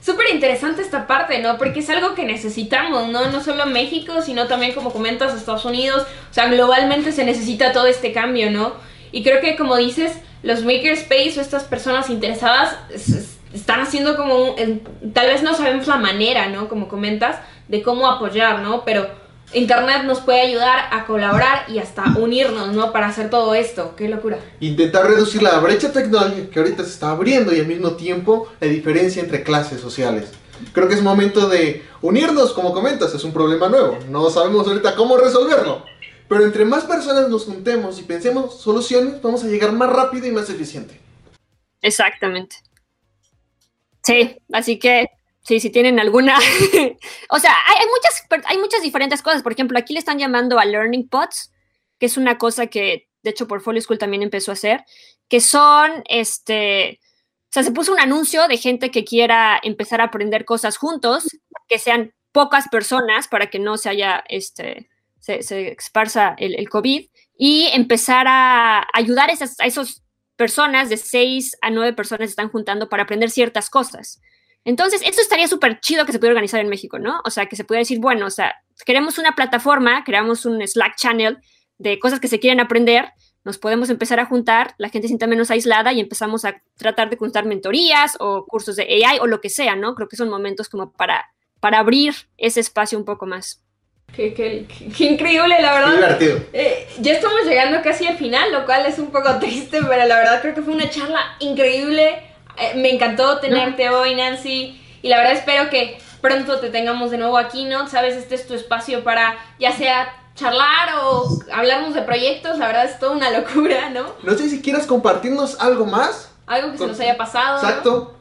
[0.00, 1.56] Súper interesante esta parte, ¿no?
[1.56, 3.30] Porque es algo que necesitamos, ¿no?
[3.30, 6.06] No solo México, sino también, como comentas, Estados Unidos.
[6.30, 8.74] O sea, globalmente se necesita todo este cambio, ¿no?
[9.12, 12.76] Y creo que, como dices, los makerspace o estas personas interesadas
[13.54, 14.54] están haciendo como
[15.12, 16.68] tal vez no sabemos la manera, ¿no?
[16.68, 18.84] Como comentas, de cómo apoyar, ¿no?
[18.84, 19.08] Pero
[19.54, 22.92] Internet nos puede ayudar a colaborar y hasta unirnos, ¿no?
[22.92, 23.96] Para hacer todo esto.
[23.96, 24.38] ¡Qué locura!
[24.60, 28.66] Intentar reducir la brecha tecnológica que ahorita se está abriendo y al mismo tiempo la
[28.66, 30.30] diferencia entre clases sociales.
[30.72, 33.98] Creo que es momento de unirnos, como comentas, es un problema nuevo.
[34.10, 35.82] No sabemos ahorita cómo resolverlo.
[36.28, 40.30] Pero entre más personas nos juntemos y pensemos soluciones, vamos a llegar más rápido y
[40.30, 41.00] más eficiente.
[41.80, 42.56] Exactamente.
[44.02, 45.08] Sí, así que
[45.48, 46.36] sí, si tienen alguna...
[47.30, 49.42] o sea, hay, muchas, hay muchas diferentes cosas.
[49.42, 51.50] Por ejemplo, aquí le están llamando a Learning Pods,
[51.98, 54.84] que es una cosa que, de hecho, Portfolio School también empezó a hacer,
[55.26, 57.00] que son, este...
[57.46, 61.26] O sea, se puso un anuncio de gente que quiera empezar a aprender cosas juntos,
[61.66, 67.08] que sean pocas personas para que no se haya, este, se, se esparza el, COVID
[67.38, 69.84] y empezar a ayudar a esas, a
[70.36, 74.20] personas, de seis a nueve personas se están juntando para aprender ciertas cosas.
[74.64, 77.20] Entonces, eso estaría súper chido que se pudiera organizar en México, ¿no?
[77.24, 78.54] O sea, que se pudiera decir, bueno, o sea,
[78.84, 81.38] queremos una plataforma, creamos un Slack channel
[81.78, 83.12] de cosas que se quieren aprender,
[83.44, 87.08] nos podemos empezar a juntar, la gente se sienta menos aislada y empezamos a tratar
[87.08, 89.94] de juntar mentorías o cursos de AI o lo que sea, ¿no?
[89.94, 91.30] Creo que son momentos como para,
[91.60, 93.62] para abrir ese espacio un poco más.
[94.14, 94.66] Qué, qué,
[94.96, 95.94] qué, increíble, la verdad.
[95.94, 96.40] divertido.
[96.52, 100.16] Eh, ya estamos llegando casi al final, lo cual es un poco triste, pero la
[100.16, 102.22] verdad creo que fue una charla increíble.
[102.60, 104.80] Eh, me encantó tenerte hoy, Nancy.
[105.02, 107.88] Y la verdad espero que pronto te tengamos de nuevo aquí, ¿no?
[107.88, 112.84] Sabes, este es tu espacio para ya sea charlar o hablarnos de proyectos, la verdad
[112.84, 114.14] es toda una locura, ¿no?
[114.22, 116.32] No sé si quieras compartirnos algo más.
[116.46, 117.60] Algo que se nos haya pasado.
[117.60, 117.68] ¿no?
[117.68, 118.18] Exacto.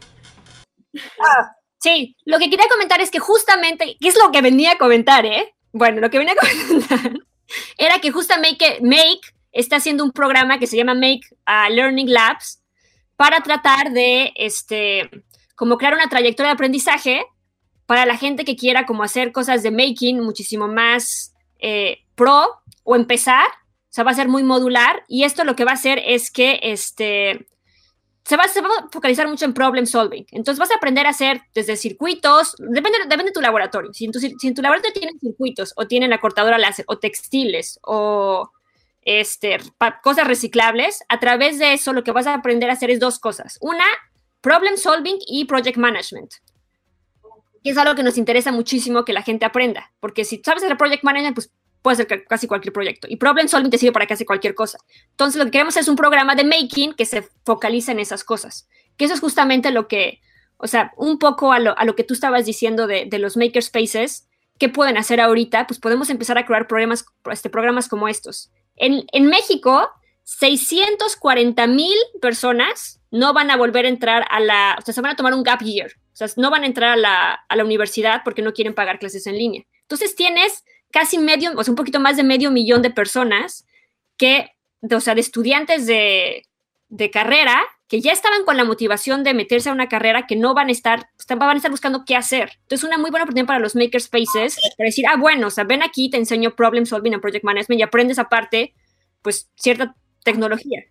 [1.80, 5.26] Sí, lo que quería comentar es que justamente, ¿qué es lo que venía a comentar,
[5.26, 5.56] eh?
[5.72, 7.14] Bueno, lo que venía a comentar
[7.78, 12.64] era que justamente Make está haciendo un programa que se llama Make uh, Learning Labs
[13.18, 15.10] para tratar de, este,
[15.56, 17.26] como crear una trayectoria de aprendizaje
[17.88, 22.96] para la gente que quiera como hacer cosas de making muchísimo más eh, pro o
[22.96, 23.48] empezar.
[23.48, 26.30] O sea, va a ser muy modular y esto lo que va a hacer es
[26.32, 27.48] que, este,
[28.24, 30.26] se va, a focalizar mucho en problem solving.
[30.32, 33.94] Entonces vas a aprender a hacer desde circuitos, depende, depende de tu laboratorio.
[33.94, 37.80] Si tu, si en tu laboratorio tienen circuitos o tienen la cortadora láser o textiles
[37.82, 38.52] o
[39.08, 39.58] este,
[40.04, 43.20] cosas reciclables, a través de eso lo que vas a aprender a hacer es dos
[43.20, 43.58] cosas.
[43.62, 43.86] Una,
[44.42, 46.34] problem solving y project management.
[47.64, 50.78] Y es algo que nos interesa muchísimo que la gente aprenda, porque si sabes hacer
[50.78, 51.52] project management, pues
[51.82, 53.08] puede ser casi cualquier proyecto.
[53.10, 54.78] Y problem solving te sirve para que hace cualquier cosa.
[55.12, 58.68] Entonces, lo que queremos es un programa de making que se focaliza en esas cosas.
[58.98, 60.20] Que eso es justamente lo que,
[60.58, 63.38] o sea, un poco a lo, a lo que tú estabas diciendo de, de los
[63.38, 64.28] makerspaces,
[64.60, 65.66] ¿qué pueden hacer ahorita?
[65.66, 68.52] Pues podemos empezar a crear programas, este, programas como estos.
[68.78, 69.90] En, en México,
[70.24, 75.12] 640 mil personas no van a volver a entrar a la, o sea, se van
[75.12, 75.92] a tomar un gap year.
[76.14, 79.00] O sea, no van a entrar a la, a la universidad porque no quieren pagar
[79.00, 79.64] clases en línea.
[79.84, 83.66] Entonces tienes casi medio, o sea, un poquito más de medio millón de personas
[84.18, 84.50] que,
[84.90, 86.44] o sea, de estudiantes de,
[86.90, 90.54] de carrera que ya estaban con la motivación de meterse a una carrera que no
[90.54, 92.52] van a estar, van a estar buscando qué hacer.
[92.64, 95.82] Entonces, una muy buena oportunidad para los makerspaces para decir, ah, bueno, o sea, ven
[95.82, 98.74] aquí, te enseño problem solving and project management y aprendes aparte,
[99.22, 100.84] pues, cierta tecnología.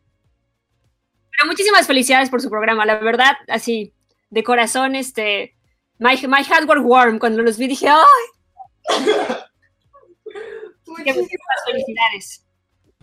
[1.30, 3.92] Pero muchísimas felicidades por su programa, la verdad, así,
[4.30, 5.54] de corazón, este,
[5.98, 8.04] my, my hardware warm, cuando los vi dije, ¡ay!
[10.86, 12.45] Muchísimas felicidades.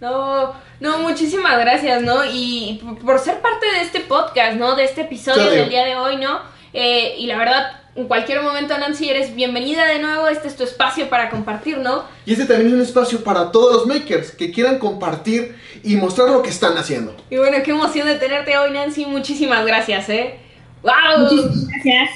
[0.01, 2.25] No, no, muchísimas gracias, ¿no?
[2.25, 4.75] Y por ser parte de este podcast, ¿no?
[4.75, 6.41] De este episodio del día de hoy, ¿no?
[6.73, 10.27] Eh, y la verdad, en cualquier momento, Nancy, eres bienvenida de nuevo.
[10.27, 12.05] Este es tu espacio para compartir, ¿no?
[12.25, 16.29] Y este también es un espacio para todos los makers que quieran compartir y mostrar
[16.29, 17.15] lo que están haciendo.
[17.29, 19.05] Y bueno, qué emoción de tenerte hoy, Nancy.
[19.05, 20.39] Muchísimas gracias, ¿eh?
[20.81, 21.19] ¡Wow!
[21.19, 22.09] Muchísimas gracias.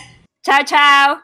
[0.43, 1.21] Chao, chao.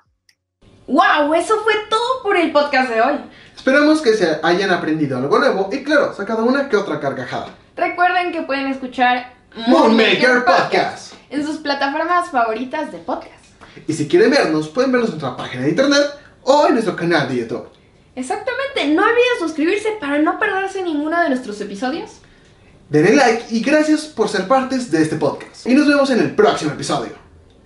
[0.86, 1.34] ¡Wow!
[1.34, 3.16] Eso fue todo por el podcast de hoy.
[3.64, 7.48] Esperamos que se hayan aprendido algo nuevo y claro, sacado una que otra carcajada.
[7.78, 9.36] Recuerden que pueden escuchar
[9.68, 13.46] Moonmaker Podcast en sus plataformas favoritas de podcast.
[13.88, 16.04] Y si quieren vernos, pueden vernos en nuestra página de internet
[16.42, 17.70] o en nuestro canal de YouTube.
[18.18, 22.18] Exactamente, no olviden suscribirse para no perderse ninguno de nuestros episodios.
[22.90, 25.66] Denle like y gracias por ser partes de este podcast.
[25.66, 27.14] Y nos vemos en el próximo episodio.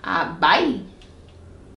[0.03, 0.86] Ah, bye.